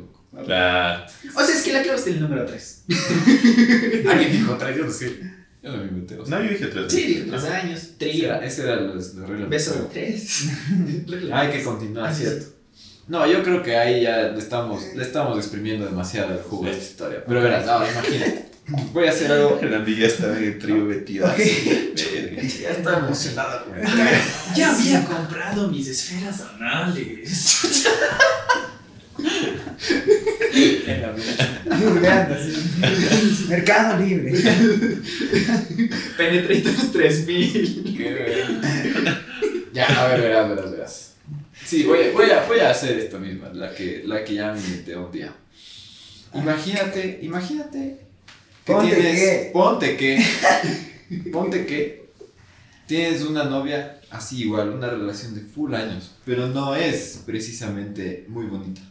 [0.46, 1.06] Claro.
[1.36, 2.84] O sea, es que la clave está en el número 3.
[4.10, 5.20] Alguien dijo tres, yo no sé.
[5.64, 6.20] Yo no me inventé.
[6.20, 6.38] o sea.
[6.38, 6.92] No, yo dije tres.
[6.92, 9.50] Sí, dije 3 años, trío, ese era los, los reglas.
[9.50, 10.12] beso de.
[10.12, 10.50] 3.
[11.34, 12.46] Hay que continuar, ¿cierto?
[13.08, 16.70] No, yo creo que ahí ya le estamos, le estamos exprimiendo demasiado el jugo a
[16.72, 17.24] esta historia.
[17.26, 18.46] Pero verás, ahora imagínate.
[18.92, 19.58] Voy a hacer algo.
[19.62, 21.94] El Andy ya estaba en el trío metido así.
[22.62, 23.98] Ya está emocionada con esto.
[24.56, 27.64] Ya había comprado mis esferas anales.
[30.88, 31.62] En la vida.
[31.66, 33.46] Googleando así.
[33.50, 34.34] Mercado Libre.
[36.18, 37.96] Penetrators 3000.
[37.98, 39.22] Qué verga.
[39.74, 41.14] Ya, a ver, verás, verás, verás.
[41.66, 44.54] Sí, voy a, voy a, voy a hacer esta misma, la que, la que ya
[44.54, 45.34] me inventé un día.
[46.34, 48.00] Imagínate, imagínate
[48.66, 49.50] que Ponte tienes, que.
[49.54, 50.26] ponte que,
[51.32, 52.10] ponte que
[52.86, 58.46] tienes una novia así igual, una relación de full años, pero no es precisamente muy
[58.46, 58.82] bonita,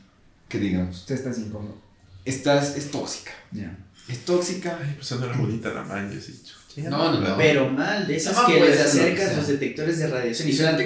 [0.48, 1.04] que digamos.
[1.06, 1.76] Tú estás incómodo.
[2.24, 3.76] Estás, es tóxica, Ya.
[4.08, 4.78] es tóxica.
[4.82, 6.42] Ay, pues no era bonita la man, yo sí.
[6.82, 7.36] No, no, no.
[7.36, 10.84] Pero mal, de esas No, que puede les acercas los detectores de radiación y suenan.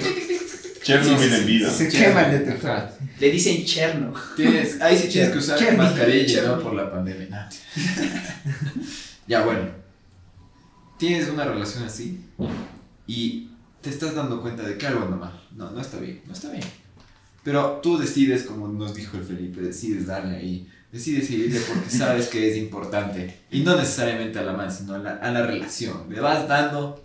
[0.83, 1.69] Chernobyl en vida.
[1.69, 2.71] Se quema el detector.
[2.71, 2.91] Ajá.
[3.19, 4.13] Le dicen cherno.
[4.35, 6.47] Tienes, ahí sí tienes que usar Cherny, mascarilla, Cherny.
[6.47, 6.59] ¿no?
[6.59, 7.49] Por la pandemia.
[9.27, 9.69] Ya, bueno.
[10.97, 12.19] Tienes una relación así
[13.07, 13.49] y
[13.81, 15.47] te estás dando cuenta de que algo anda mal.
[15.55, 16.63] No, no está bien, no está bien.
[17.43, 20.67] Pero tú decides, como nos dijo el Felipe, decides darle ahí.
[20.91, 23.39] Decides seguirle porque sabes que es importante.
[23.49, 26.05] Y no necesariamente a la man, sino a la, a la relación.
[26.09, 27.01] Le vas dando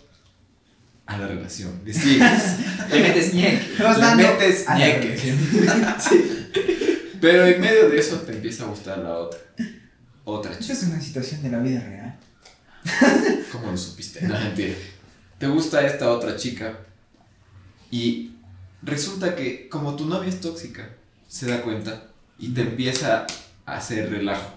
[1.05, 1.81] a la relación.
[1.85, 2.41] Le sigues.
[2.91, 3.67] Le metes ñeque.
[3.77, 5.35] Le dando metes ñeque.
[7.21, 9.39] Pero en medio de eso te empieza a gustar la otra.
[10.23, 10.73] Otra chica.
[10.73, 12.19] es una situación de la vida real.
[13.51, 14.21] ¿Cómo lo supiste?
[14.27, 14.75] No, mentira.
[15.39, 16.77] Te gusta esta otra chica
[17.89, 18.31] y
[18.83, 20.87] resulta que como tu novia es tóxica,
[21.27, 22.03] se da cuenta
[22.39, 23.25] y te empieza
[23.65, 24.53] a hacer relajo.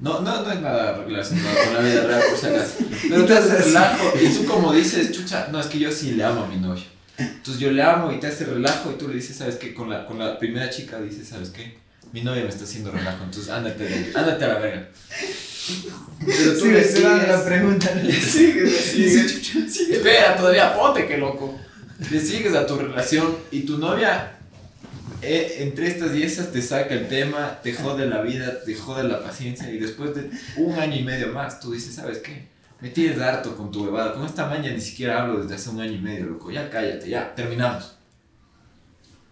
[0.00, 2.74] No, no, no es nada relacionado con la vida real, por si acaso.
[3.08, 6.24] Pero te hace relajo y tú como dices, chucha, no, es que yo sí le
[6.24, 6.84] amo a mi novia.
[7.16, 9.72] Entonces yo le amo y te hace relajo y tú le dices, ¿sabes qué?
[9.72, 11.78] Con la, con la primera chica dices, ¿sabes qué?
[12.12, 14.88] Mi novia me está haciendo relajo, entonces ándate, de ándate a la verga.
[16.26, 17.28] Pero tú Sí, le sigues.
[17.28, 17.94] la pregunta.
[17.94, 19.72] Le sigues, le sigues.
[19.72, 21.58] Sigue, espera, todavía ponte que loco.
[22.10, 24.32] Le sigues a tu relación y tu novia,
[25.22, 29.04] eh, entre estas y esas, te saca el tema, te jode la vida, te jode
[29.04, 32.48] la paciencia y después de un año y medio más, tú dices, ¿sabes qué?
[32.80, 34.12] Me tienes harto con tu huevada.
[34.12, 36.50] Con esta maña ni siquiera hablo desde hace un año y medio, loco.
[36.50, 37.96] Ya cállate, ya, terminamos.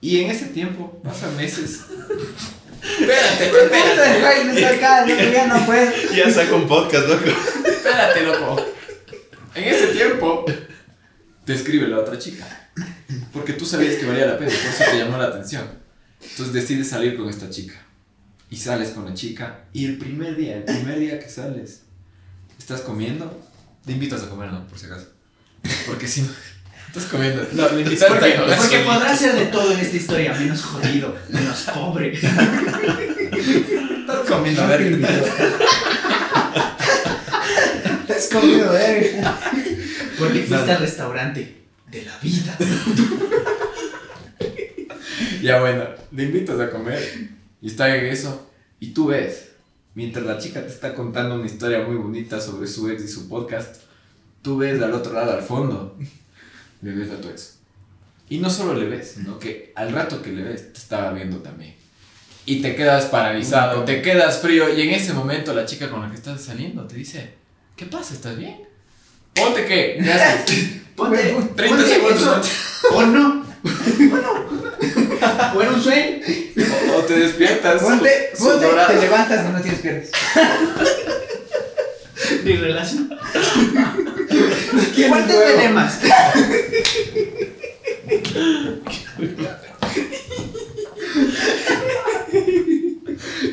[0.00, 1.80] Y en ese tiempo, pasan meses.
[2.98, 4.20] espérate, espérate.
[4.20, 5.92] Güey, no está acá, no, ya no puedo.
[6.16, 7.28] Ya saca un podcast, loco.
[7.66, 8.66] Espérate, loco.
[9.54, 10.46] En ese tiempo
[11.44, 12.46] te escribe la otra chica.
[13.32, 15.64] Porque tú sabías que valía la pena, por eso te llamó la atención.
[16.20, 17.74] Entonces decides salir con esta chica.
[18.50, 19.64] Y sales con la chica.
[19.72, 21.82] Y el primer día, el primer día que sales,
[22.58, 23.40] estás comiendo.
[23.84, 24.64] Te invitas a comer, ¿no?
[24.68, 25.08] Por si acaso.
[25.86, 26.28] Porque si no.
[26.88, 27.44] Estás comiendo.
[27.52, 28.56] No, le invitas a Porque, comer.
[28.58, 32.12] porque podrá ser de todo en esta historia, menos jodido, menos pobre.
[32.12, 32.28] Estás
[34.28, 35.00] comiendo, a ver.
[38.06, 39.20] Te has comido, eh.
[40.26, 42.56] Porque fuiste al restaurante de la vida.
[45.42, 47.02] Ya bueno, le invitas a comer
[47.60, 48.48] y está en eso.
[48.78, 49.50] Y tú ves,
[49.94, 53.28] mientras la chica te está contando una historia muy bonita sobre su ex y su
[53.28, 53.82] podcast,
[54.40, 55.98] tú ves al otro lado, al fondo,
[56.80, 57.58] le ves a tu ex.
[58.28, 61.38] Y no solo le ves, sino que al rato que le ves, te estaba viendo
[61.38, 61.74] también.
[62.46, 64.72] Y te quedas paralizado, te quedas frío.
[64.72, 67.34] Y en ese momento la chica con la que estás saliendo te dice,
[67.74, 68.14] ¿qué pasa?
[68.14, 68.58] ¿Estás bien?
[69.34, 70.58] Ponte que, gracias.
[70.96, 71.18] Ponte,
[71.56, 72.34] 30 ponte segundos eso.
[72.34, 72.52] antes.
[72.92, 73.42] O no.
[75.54, 76.18] O era un sueño.
[76.92, 77.80] O, o te despiertas.
[77.82, 80.08] Ponte, ponte, te levantas y no tienes piernas.
[82.44, 83.10] Ni relación.
[84.94, 85.98] ¿Quién ¿Cuántos dilemas?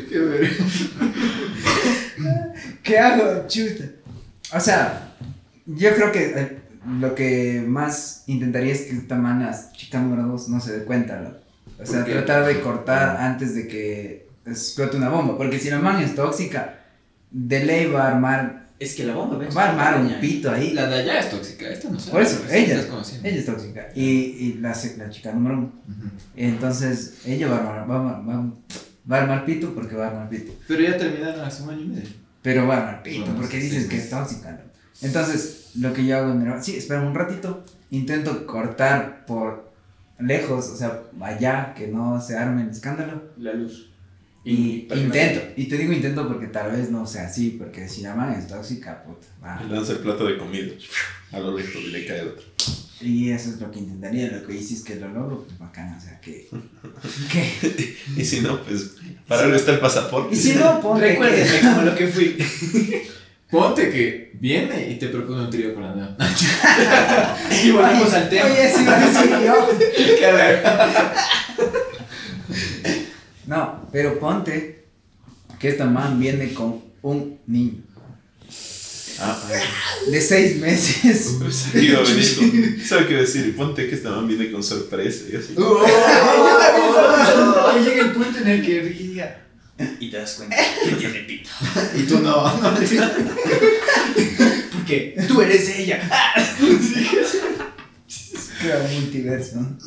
[0.09, 0.49] Qué verga.
[2.83, 3.47] ¿Qué hago?
[3.47, 3.83] Chuta.
[4.53, 5.08] O sea,
[5.75, 6.57] yo creo que eh,
[6.99, 11.19] lo que más intentaría es que esta mana, chica número 2, no se dé cuenta.
[11.21, 11.29] ¿no?
[11.81, 15.37] O sea, tratar de cortar antes de que explote una bomba.
[15.37, 16.79] Porque si la man es tóxica,
[17.31, 19.55] de ley va a armar, Es que la bomba, ¿ves?
[19.55, 20.73] va a armar un pito ahí.
[20.73, 22.11] La de allá es tóxica, esta no sabe.
[22.13, 22.81] Por eso, ella.
[23.23, 23.87] Ella es tóxica.
[23.95, 25.65] Y, y la, la chica número 1.
[25.65, 26.09] Ujú.
[26.37, 28.53] Entonces, ella va a armar, va, a armar- va, a-
[29.11, 30.53] va a armar pito porque va a armar pito.
[30.67, 32.09] Pero ya terminaron hace un año y medio.
[32.41, 34.51] Pero va a armar pito Bueno, porque sí, dices sí, que es tóxica.
[34.51, 34.69] ¿no?
[35.01, 37.63] Entonces, lo que yo hago en el- Sí, espera un ratito.
[37.91, 39.71] Intento cortar por
[40.19, 43.23] lejos, o sea, allá, que no se arme el escándalo.
[43.37, 43.87] La luz.
[44.45, 45.41] Y no- intento.
[45.57, 47.51] Y te digo intento porque tal vez no sea así.
[47.59, 49.27] Porque si la man es tóxica, puta.
[49.43, 49.61] va.
[49.63, 50.71] Le lanza el plato de comida.
[51.31, 52.43] A lo lejos y le cae el otro.
[53.01, 54.29] Y eso es lo que intentaría.
[54.31, 55.95] Lo que hice es que lo logro, pues bacán.
[55.97, 56.49] O sea, que.
[58.17, 58.95] Y si no, pues
[59.27, 60.35] para algo está el pasaporte.
[60.35, 62.37] y si no, ponte que- Recuérdenme como lo que fui.
[63.49, 67.37] Ponte que viene y te propone un trío con la nada.
[67.63, 68.45] Y volvemos al tema.
[68.45, 69.69] Oye, sí, sí, yo.
[70.19, 71.13] Qué verga.
[73.47, 74.85] No, pero ponte
[75.59, 77.81] que esta man viene con un niño
[79.21, 79.37] Ah,
[80.09, 81.37] de seis meses.
[81.75, 82.85] Iba a venir con.
[82.85, 83.53] ¿Sabes qué decir?
[83.55, 85.25] Ponte que esta man viene con sorpresa.
[85.29, 85.55] Y así.
[85.57, 89.41] Yo también estaba- que llegue el punto en el que diga.
[89.99, 91.49] Y te das cuenta que tiene pito.
[91.97, 92.73] Y tú no, no.
[94.73, 95.99] Porque tú eres ella.
[98.59, 99.77] Crea un multiverso.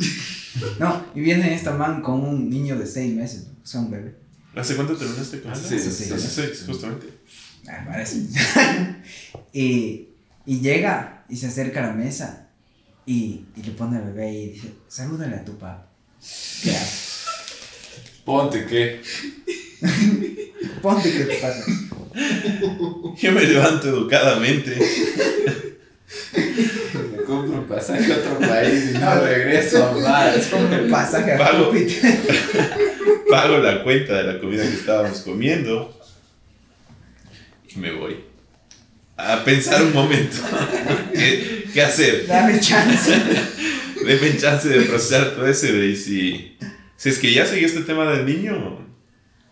[0.79, 4.15] No, y viene esta man con un niño de seis meses, o sea, un bebé.
[4.55, 5.91] ¿Hace cuánto terminaste con Hace eso?
[5.91, 6.13] seis.
[6.13, 7.07] Hace seis, justamente.
[7.69, 8.19] Ah, parece.
[9.53, 10.09] y,
[10.47, 12.49] y llega y se acerca a la mesa
[13.07, 15.89] y, y le pone al bebé y dice, salúdale a tu papá.
[16.63, 17.25] ¿Qué haces?
[18.25, 19.03] Ponte que.
[20.83, 21.65] Ponte que te pasa.
[23.17, 24.77] Yo me levanto educadamente.
[26.33, 30.37] Me compro un pasaje a otro país y no regreso más.
[30.37, 31.73] Es como el pasaje a Pago.
[33.31, 35.99] Pago la cuenta de la comida que estábamos comiendo.
[37.75, 38.17] Y me voy.
[39.17, 40.37] A pensar un momento.
[41.13, 42.27] ¿Qué, qué hacer?
[42.27, 43.13] Dame chance.
[44.05, 46.57] Denme chance de procesar todo eso y si,
[46.97, 48.92] si es que ya seguí este tema del niño,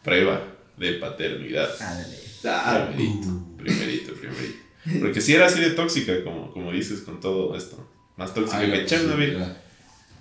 [0.03, 0.43] prueba
[0.77, 1.71] de paternidad.
[1.81, 2.17] Ándale.
[2.43, 4.59] Primerito, primerito, primerito.
[5.01, 7.87] Porque si era así de tóxica, como, como dices con todo esto.
[8.17, 9.27] Más tóxica Ay, que la Chernobyl.
[9.33, 9.57] posibilidad.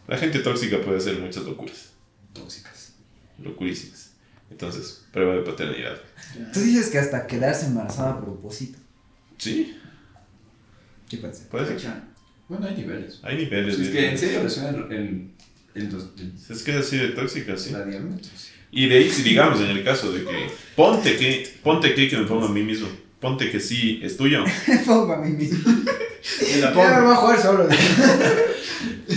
[0.07, 1.89] La gente tóxica puede hacer muchas locuras.
[2.34, 2.93] Tóxicas.
[3.41, 4.11] Locurísimas.
[4.51, 5.97] Entonces, prueba de paternidad.
[6.53, 8.80] Tú dices que hasta quedarse embarazada a propósito.
[9.38, 9.77] Sí,
[11.09, 11.43] ¿Qué pasa?
[11.49, 11.91] puede ser.
[12.47, 13.19] Bueno, hay niveles.
[13.23, 13.75] Hay niveles.
[13.75, 17.55] Si es que en serio resuena el, dos- el- Es que es así de tóxica,
[17.55, 17.71] sí.
[17.71, 18.51] la diabetes.
[18.72, 22.17] Y de ahí, si digamos, en el caso de que ponte que, ponte que, que
[22.17, 22.88] me pongo a mí mismo,
[23.20, 25.59] ponte que sí es tuyo, Me pongo a mí mismo.
[26.61, 27.01] La me pongo.
[27.03, 27.67] voy a jugar solo.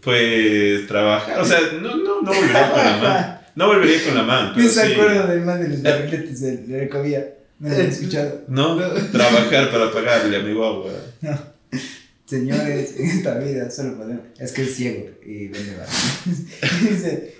[0.00, 1.40] pues trabajar.
[1.40, 3.38] O sea, no, no, no volvería con la mano.
[3.56, 4.48] No volvería con la mano.
[4.50, 4.92] Me pero se sí.
[4.92, 7.34] acuerdo del man de los barriletes de, Recovía.
[7.60, 8.42] No lo he escuchado.
[8.48, 8.76] No,
[9.12, 10.90] trabajar para pagarle a mi guagua.
[12.26, 14.24] Señores, en esta vida solo podemos.
[14.38, 16.90] Es que es ciego y vende barriletes.
[16.90, 17.34] Dice-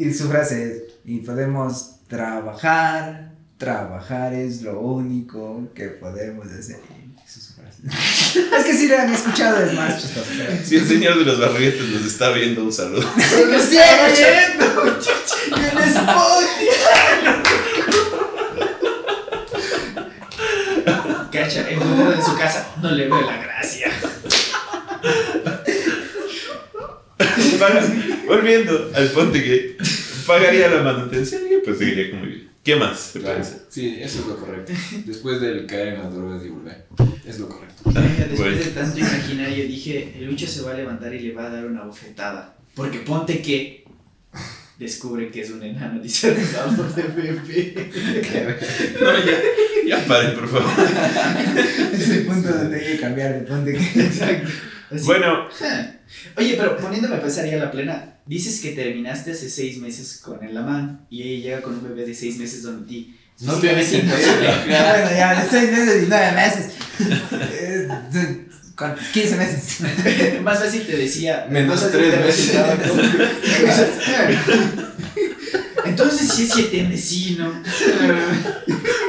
[0.00, 3.30] Y su frase es: Y podemos trabajar.
[3.58, 6.78] Trabajar es lo único que podemos hacer.
[7.26, 7.82] Es su frase.
[8.56, 10.26] Es que si lo han escuchado es más chistoso.
[10.38, 13.02] pero- Si el señor de los barrilletes nos está viendo, un saludo.
[13.50, 14.96] ¡Lo estoy oyendo!
[15.56, 17.40] ¡En Spotify!
[21.30, 23.90] Cacha, de su casa no le veo la gracia.
[27.60, 27.86] Paga-
[28.26, 29.76] Volviendo al ponte que
[30.26, 32.48] pagaría la manutención y pues seguiría como bien.
[32.62, 33.12] ¿Qué más?
[33.12, 33.36] ¿Te Claro.
[33.38, 33.56] parece?
[33.70, 34.72] Sí, eso es lo correcto.
[35.06, 36.86] Después del caer en las drogas y volver.
[37.26, 37.82] Es lo correcto.
[37.84, 38.56] Después Bueno.
[38.56, 41.50] de tanto imaginar, yo dije, el Lucho se va a levantar y le va a
[41.50, 42.56] dar una bofetada.
[42.74, 43.84] Porque ponte que
[44.78, 47.90] descubre que es un enano disfrazado de bebé.
[49.00, 49.40] No, ya,
[49.98, 50.70] ya paren, por favor.
[51.94, 53.78] Es el punto donde hay que cambiar de ponte que.
[54.00, 54.48] Exacto.
[54.90, 55.04] Así.
[55.06, 55.48] Bueno,
[56.36, 60.42] Oye, pero poniéndome a pensar ya la plena, dices que terminaste hace seis meses con
[60.44, 63.16] el Lamán y ella llega con un bebé de seis meses donde ti.
[63.40, 64.16] No Físicamente sentido.
[64.70, 66.72] Ah, bueno, ya, de 6 meses y 9 meses.
[67.62, 67.88] Eh,
[68.74, 69.80] con 15 meses.
[69.80, 70.40] imposible.
[70.42, 71.46] Más fácil te decía.
[71.50, 72.56] Menos tres te meses.
[75.84, 77.62] Entonces sí es siete mesino.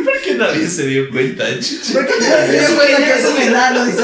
[0.04, 1.94] ¿por qué nadie se dio cuenta, chucha?
[1.94, 4.04] Porque ya se dio cuenta que es un enano, dice.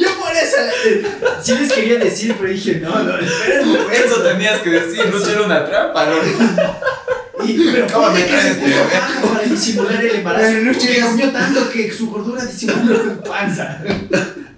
[0.00, 0.11] Yo
[0.44, 3.90] la- sí les quería decir, pero dije, no, no, momento.
[3.92, 7.44] Eso tenías que decir, no era una trampa, ¿no?
[7.44, 10.52] Y, pero ¿Cómo ¿cómo me que se traes puso bajo para disimular el embarazo?
[10.64, 13.82] Porque es- comió tanto que su gordura disimula su panza.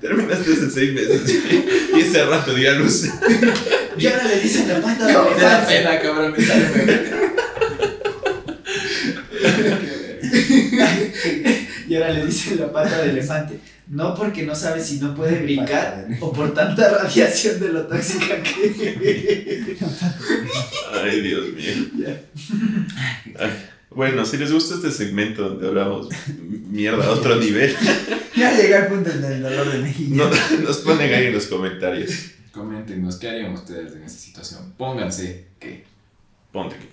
[0.01, 1.23] Terminaste hace seis meses
[1.97, 3.05] y ese rato dio a luz.
[3.97, 7.11] Y ahora le dicen la pata de Me da pena, cabrón, me sale bebé.
[11.95, 13.61] Y ahora le dicen la pata de elefante.
[13.87, 18.43] No porque no sabe si no puede brincar o por tanta radiación de lo tóxica
[18.43, 19.77] que.
[20.93, 22.17] Ay, Dios mío.
[23.39, 23.51] Ay,
[23.91, 26.09] Bueno, si les gusta este segmento donde hablamos
[26.69, 27.77] mierda a otro nivel,
[28.37, 30.11] Ya llegué al punto del dolor de México.
[30.17, 30.31] no-
[30.65, 32.11] nos ponen ahí en los comentarios.
[32.51, 34.75] Coméntenos, ¿qué harían ustedes en esa situación?
[34.77, 35.85] Pónganse que.
[36.53, 36.89] Ponte aquí.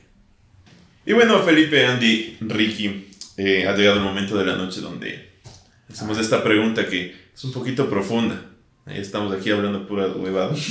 [1.07, 3.07] Y bueno, Felipe, Andy, Ricky,
[3.37, 5.31] eh, ha llegado el momento de la noche donde
[5.89, 8.45] hacemos esta pregunta que es un poquito profunda.
[8.85, 10.55] Ahí estamos aquí hablando pura huevada.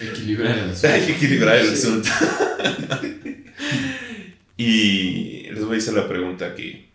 [0.00, 2.08] Equilibrar el Hay que equilibrar el asunto.
[4.56, 6.90] y les voy a hacer la pregunta que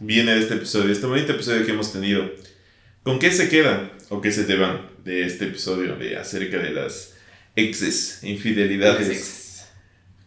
[0.00, 2.30] viene de este episodio, este bonito episodio que hemos tenido.
[3.02, 6.70] ¿Con qué se quedan o qué se te van de este episodio de acerca de
[6.70, 7.14] las
[7.54, 9.37] exes, infidelidades?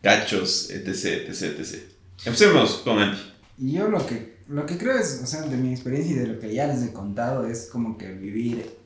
[0.01, 1.91] Cachos, etc, etc, etc.
[2.25, 3.19] Empecemos con Andy.
[3.57, 6.39] Yo lo que, lo que creo es, o sea, de mi experiencia y de lo
[6.39, 8.77] que ya les he contado, es como que vivir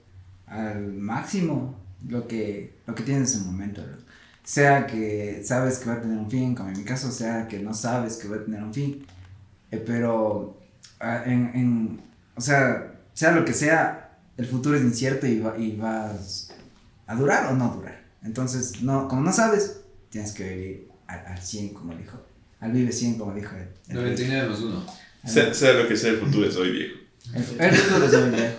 [0.48, 1.76] al máximo
[2.08, 3.82] lo que, lo que tienes en ese momento.
[4.44, 7.60] Sea que sabes que va a tener un fin, como en mi caso, sea que
[7.60, 9.06] no sabes que va a tener un fin.
[9.72, 10.60] Eh, pero,
[11.00, 12.02] ah, en, en,
[12.36, 16.52] o sea, sea lo que sea, el futuro es incierto y, va, y vas
[17.08, 18.04] a durar o no durar.
[18.24, 22.24] Entonces, no, como no sabes, tienes que vivir al, al 100, como dijo.
[22.60, 23.68] Al vive 100, como dijo él.
[23.90, 24.86] El, 99 más 1.
[25.26, 26.96] Sea, sea lo que sea, el futuro es hoy, viejo.
[27.34, 28.58] el, el futuro es hoy, viejo.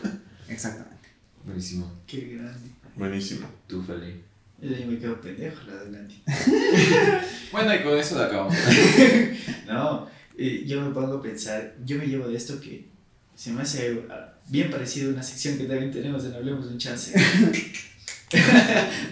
[0.48, 1.08] Exactamente.
[1.44, 1.92] Buenísimo.
[2.06, 2.70] Qué grande.
[2.96, 3.46] Buenísimo.
[3.66, 4.22] Tú, Feli.
[4.60, 6.14] Yo me quedo pendejo la adelante.
[7.52, 8.54] Bueno, y con eso la acabamos.
[9.66, 12.86] No, eh, yo me pongo a pensar, yo me llevo de esto que
[13.34, 16.72] se me hace ah, bien parecido a una sección que también tenemos en Hablemos de
[16.72, 17.12] un Chance.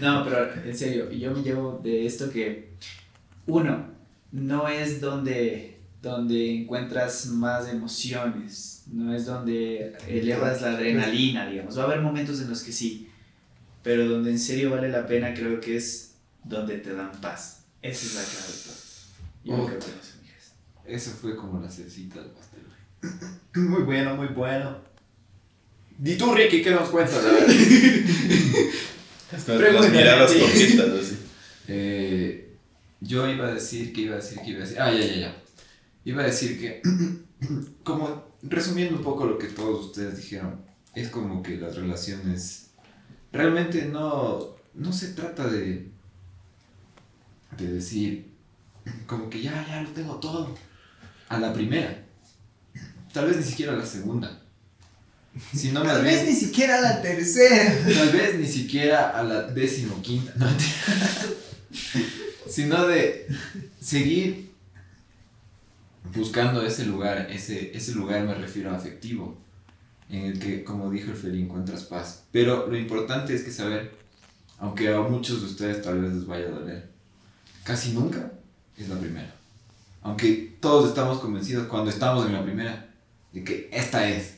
[0.01, 2.71] no, pero en serio, yo me llevo de esto que,
[3.47, 3.87] uno,
[4.33, 11.79] no es donde, donde encuentras más emociones, no es donde elevas la adrenalina, digamos.
[11.79, 13.09] Va a haber momentos en los que sí,
[13.83, 17.65] pero donde en serio vale la pena creo que es donde te dan paz.
[17.83, 18.47] Esa es la clave.
[18.53, 18.75] de todo.
[19.45, 19.67] Yo Oh.
[19.67, 20.15] creo que eso.
[20.87, 22.61] Eso fue como la cecita del pastel.
[22.63, 23.67] güey.
[23.69, 24.77] Muy bueno, muy bueno.
[26.05, 27.21] ¿Y tú, Ricky, qué nos cuentas?
[29.47, 30.41] Pregúntale, las miradas sí.
[30.41, 31.19] coquetas, así.
[31.67, 32.44] Eh,
[33.05, 34.81] yo iba a decir que iba a decir que iba a decir.
[34.81, 35.43] Ah, ya, ya, ya.
[36.05, 36.83] Iba a decir que,
[37.85, 40.61] como resumiendo un poco lo que todos ustedes dijeron,
[40.95, 42.71] es como que las relaciones
[43.33, 45.89] realmente no, no se trata de,
[47.57, 48.33] de decir,
[49.07, 50.55] como que ya, ya lo tengo todo
[51.29, 52.03] a la primera.
[53.13, 54.41] Tal vez ni siquiera a la segunda.
[55.53, 57.77] Sino Tal vez ni siquiera la tercera.
[57.85, 60.47] Tal vez ni siquiera a la decimoquinta, no,
[62.49, 63.29] sino de
[63.81, 64.53] seguir
[66.15, 69.37] buscando ese lugar, ese, ese lugar me refiero a afectivo,
[70.11, 72.25] en el que, como dijo el Feli, encuentras paz.
[72.31, 73.95] Pero lo importante es que saber,
[74.59, 76.91] aunque a muchos de ustedes tal vez les vaya a doler,
[77.65, 78.33] casi nunca
[78.77, 79.35] es la primera.
[80.03, 82.91] Aunque todos estamos convencidos cuando estamos en la primera,
[83.33, 84.37] de que esta es.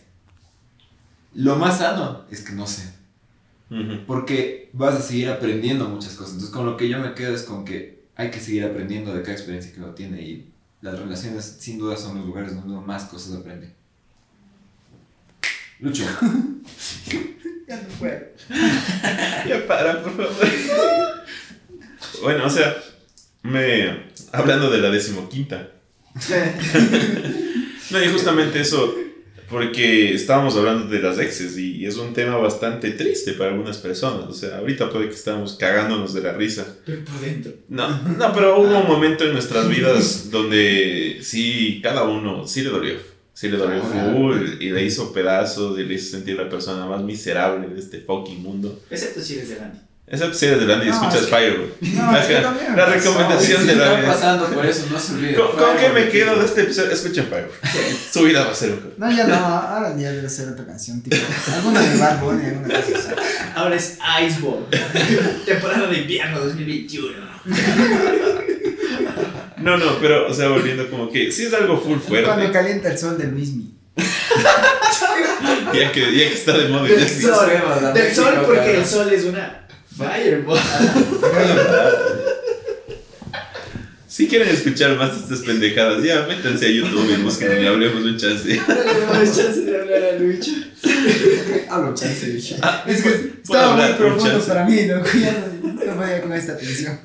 [1.35, 2.95] Lo más sano es que no sea.
[3.71, 4.07] Ujú.
[4.07, 6.35] Porque vas a seguir aprendiendo muchas cosas.
[6.35, 9.23] Entonces, con lo que yo me quedo es con que hay que seguir aprendiendo de
[9.23, 10.21] cada experiencia que uno tiene.
[10.23, 13.73] Y las relaciones, sin duda, son los lugares donde uno más cosas aprende.
[15.81, 16.05] Lucho.
[17.69, 18.21] Ya no puedo.
[19.49, 20.47] Ya para, por favor.
[22.23, 22.75] Bueno, o sea,
[23.43, 25.69] me hablando de la decimoquinta.
[27.91, 28.95] No, y justamente eso,
[29.49, 34.29] porque estábamos hablando de las exes y es un tema bastante triste para algunas personas.
[34.29, 36.67] O sea, ahorita puede que estamos cagándonos de la risa.
[36.85, 37.53] Pero por dentro.
[37.69, 42.71] No, no, pero hubo un momento en nuestras vidas donde sí, cada uno sí le
[42.71, 42.95] dolió.
[43.33, 47.03] Sí le dolió full y le hizo pedazos y le hizo sentir la persona más
[47.03, 48.81] miserable de este fucking mundo.
[48.91, 49.79] Excepto si eres de Andy.
[50.09, 51.73] Esa eres de Landy y No, escuchas es que- Fireball.
[51.81, 52.43] No, es que Ajá.
[52.45, 52.97] también me La pasó.
[52.97, 54.07] recomendación Si de la vida.
[54.13, 55.35] pasando por eso, no se olvide.
[55.35, 56.91] ¿Con, con qué me quedo de este episodio?
[56.93, 57.51] Escuchen Fireball.
[58.13, 61.03] Su vida va a ser un No, ya no, ahora ya debe ser otra canción,
[61.03, 61.17] tipo.
[61.57, 63.09] Alguna de Bad Bunny, alguna cosa así.
[63.57, 63.99] Ahora es
[64.29, 64.67] Iceball.
[65.45, 67.27] Temporada de invierno 2021.
[69.59, 72.53] No, no, pero, o sea, volviendo como que sí es algo full Cuando fuerte.
[72.53, 73.75] calienta el sol del Luismi.
[75.75, 76.85] Ya que, ya que está de moda.
[76.85, 77.93] Del sol.
[77.93, 79.66] Del sol porque el sol es una
[79.97, 80.59] fireball.
[84.17, 88.03] Si quieren escuchar más de estas pendejadas, ya métanse a YouTube y busquen y hablemos
[88.03, 88.49] un chance.
[88.67, 90.53] Tenemos chance de hablar a Lucho.
[91.69, 92.57] Hablo chance, bicho.
[92.63, 95.07] Ah, Es que ¿puedo estaba muy profundo para mí, loco.
[95.21, 95.33] Ya
[95.63, 96.99] no, no podía con esta tensión.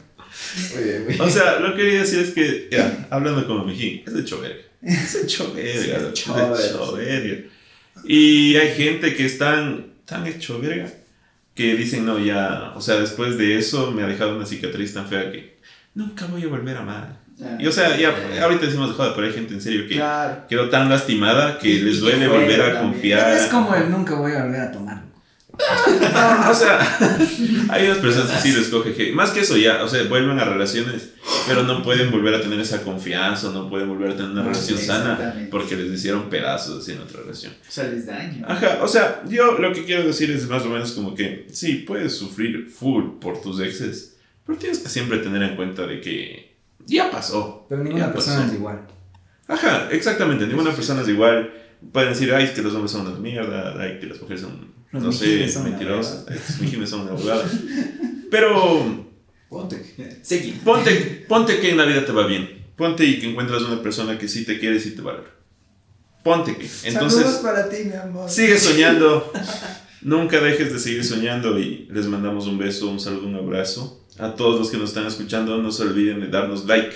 [0.78, 1.20] Oye, güey.
[1.20, 4.62] O sea, lo que quería decir es que, ya, hablando como Mijín, es hecho verga.
[4.82, 7.44] Es hecho verga, loco, es hecho verga, hecho verga.
[8.06, 10.90] Y hay gente que es tan, tan hecho verga
[11.54, 15.08] que dicen, no, ya, o sea, después de eso me ha dejado una cicatriz tan
[15.08, 15.60] fea que
[15.94, 17.22] nunca voy a volver a amar.
[17.60, 20.44] Y o sea, ya, ahorita decimos de joda, pero hay gente en serio que Claro.
[20.48, 22.92] quedó tan lastimada que les duele volver a también.
[22.94, 23.34] confiar.
[23.34, 25.02] Es como el nunca voy a volver a tomar.
[26.14, 26.80] No, o sea,
[27.70, 30.40] hay unas personas que sí les coge que, más que eso ya, o sea, vuelven
[30.40, 31.10] a relaciones,
[31.48, 34.50] pero no pueden volver a tener esa confianza, no pueden volver a tener una No,
[34.50, 37.54] relación sí, sana porque les hicieron pedazos en otra relación.
[37.68, 38.46] O sea, les daño.
[38.48, 41.84] Ajá, o sea, yo lo que quiero decir es más o menos como que sí,
[41.88, 46.56] puedes sufrir full por tus exes, pero tienes que siempre tener en cuenta de que
[46.86, 47.66] ya pasó.
[47.70, 48.48] Pero ninguna Ya persona pasó.
[48.50, 48.82] es igual.
[49.48, 51.54] Ajá, exactamente, ninguna persona es igual.
[51.92, 55.04] Pueden decir, ay, que los hombres son una mierda, ay, que las mujeres son, Los
[55.04, 56.26] no sé, son ay, los
[56.60, 57.50] mijines son una abogada.
[58.32, 59.10] Pero
[59.50, 60.20] Ponte.
[60.22, 60.62] Seguimos.
[60.64, 62.64] Ponte, ponte que en la vida te va bien.
[62.78, 65.30] Ponte y que encuentras una persona que sí te quiere y sí te valora.
[66.24, 66.68] Ponte que.
[66.68, 68.30] Saludos Entonces, para ti, mi amor.
[68.30, 69.32] sigue soñando.
[70.02, 74.06] Nunca dejes de seguir soñando y les mandamos un beso, un saludo, un abrazo.
[74.18, 76.96] A todos los que nos están escuchando, no se olviden de darnos like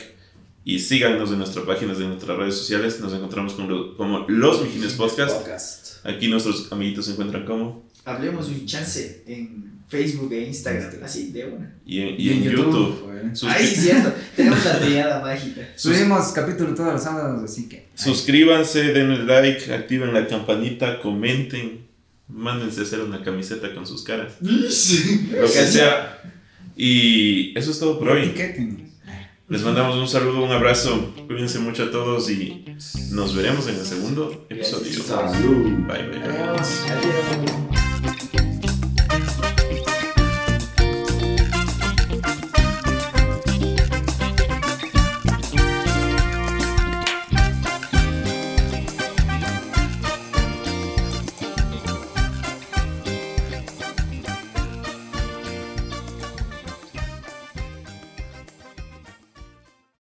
[0.63, 2.99] y síganos en nuestras páginas de nuestras redes sociales.
[3.01, 5.35] Nos encontramos con lo- como Los Mijines Podcast.
[5.37, 6.05] Podcast.
[6.05, 11.03] Aquí nuestros amiguitos se encuentran como Hablemos un chance en Facebook e Instagram.
[11.03, 11.73] Así, de una.
[11.85, 13.03] y en, y en YouTube.
[13.47, 14.13] Ay, sí, cierto.
[14.35, 15.61] Tenemos la triada mágica.
[15.75, 17.87] sus- Subimos capítulo todos los sábados, así que.
[17.95, 21.85] suscríbanse, denle like, activen la campanita, comenten,
[22.27, 24.51] mándense a hacer una camiseta con sus caras, lo
[25.47, 26.21] que sea.
[26.77, 28.23] Y eso es todo por hoy.
[28.23, 28.84] Etiqueten.
[29.47, 31.13] Les mandamos un saludo, un abrazo.
[31.27, 32.65] Cuídense mucho a todos y
[33.11, 35.03] nos veremos en el segundo episodio.
[35.03, 35.85] Salud.
[35.87, 36.23] Bye bye.
[36.23, 36.85] Adiós.
[36.89, 38.15] Adiós.